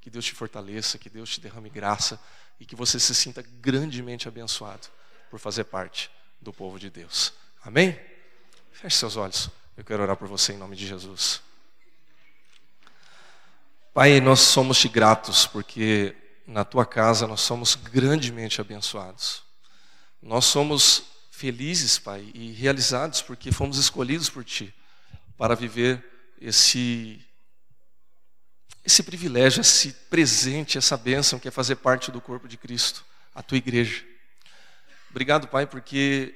que 0.00 0.08
Deus 0.08 0.24
te 0.24 0.34
fortaleça, 0.34 0.98
que 0.98 1.10
Deus 1.10 1.30
te 1.30 1.40
derrame 1.40 1.68
graça 1.68 2.20
e 2.58 2.64
que 2.64 2.76
você 2.76 2.98
se 3.00 3.14
sinta 3.14 3.42
grandemente 3.60 4.28
abençoado 4.28 4.88
por 5.30 5.38
fazer 5.38 5.64
parte 5.64 6.10
do 6.40 6.52
povo 6.52 6.78
de 6.78 6.90
Deus. 6.90 7.32
Amém? 7.62 7.98
Feche 8.72 8.96
seus 8.96 9.16
olhos. 9.16 9.50
Eu 9.76 9.84
quero 9.84 10.02
orar 10.02 10.16
por 10.16 10.28
você 10.28 10.52
em 10.52 10.56
nome 10.56 10.76
de 10.76 10.86
Jesus. 10.86 11.42
Pai, 13.92 14.20
nós 14.20 14.40
somos 14.40 14.78
te 14.78 14.88
gratos 14.88 15.46
porque 15.46 16.16
na 16.46 16.64
tua 16.64 16.84
casa 16.84 17.26
nós 17.26 17.40
somos 17.40 17.74
grandemente 17.74 18.60
abençoados. 18.60 19.42
Nós 20.20 20.44
somos 20.44 21.04
felizes, 21.30 21.98
Pai, 21.98 22.30
e 22.34 22.52
realizados 22.52 23.22
porque 23.22 23.52
fomos 23.52 23.78
escolhidos 23.78 24.28
por 24.28 24.44
ti 24.44 24.74
para 25.36 25.54
viver 25.54 26.04
esse 26.40 27.24
esse 28.84 29.02
privilégio, 29.02 29.60
esse 29.60 29.92
presente, 30.10 30.76
essa 30.78 30.96
bênção 30.96 31.38
que 31.38 31.48
é 31.48 31.50
fazer 31.50 31.76
parte 31.76 32.10
do 32.10 32.20
corpo 32.20 32.46
de 32.46 32.56
Cristo, 32.56 33.04
a 33.34 33.42
tua 33.42 33.58
igreja. 33.58 34.04
Obrigado, 35.10 35.48
Pai, 35.48 35.66
porque 35.66 36.34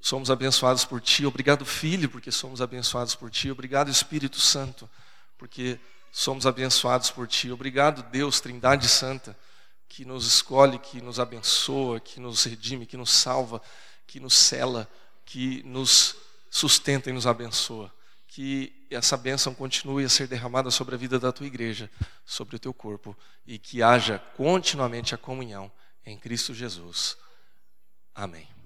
somos 0.00 0.30
abençoados 0.30 0.84
por 0.84 1.00
Ti. 1.00 1.26
Obrigado, 1.26 1.64
Filho, 1.66 2.08
porque 2.08 2.30
somos 2.30 2.62
abençoados 2.62 3.14
por 3.14 3.30
Ti. 3.30 3.50
Obrigado, 3.50 3.90
Espírito 3.90 4.40
Santo, 4.40 4.88
porque 5.36 5.78
somos 6.10 6.46
abençoados 6.46 7.10
por 7.10 7.28
Ti. 7.28 7.50
Obrigado, 7.50 8.02
Deus, 8.10 8.40
Trindade 8.40 8.88
Santa, 8.88 9.36
que 9.88 10.04
nos 10.04 10.26
escolhe, 10.26 10.78
que 10.78 11.00
nos 11.00 11.20
abençoa, 11.20 12.00
que 12.00 12.20
nos 12.20 12.44
redime, 12.44 12.86
que 12.86 12.96
nos 12.96 13.10
salva, 13.10 13.60
que 14.06 14.18
nos 14.18 14.34
cela, 14.34 14.88
que 15.26 15.62
nos 15.64 16.16
sustenta 16.50 17.10
e 17.10 17.12
nos 17.12 17.26
abençoa 17.26 17.92
que 18.30 18.72
essa 18.90 19.16
bênção 19.16 19.54
continue 19.54 20.04
a 20.04 20.08
ser 20.08 20.26
derramada 20.26 20.70
sobre 20.70 20.94
a 20.94 20.98
vida 20.98 21.18
da 21.18 21.32
tua 21.32 21.46
igreja, 21.46 21.90
sobre 22.24 22.56
o 22.56 22.58
teu 22.58 22.74
corpo, 22.74 23.16
e 23.46 23.58
que 23.58 23.82
haja 23.82 24.18
continuamente 24.36 25.14
a 25.14 25.18
comunhão 25.18 25.70
em 26.04 26.18
Cristo 26.18 26.52
Jesus. 26.52 27.16
Amém. 28.14 28.59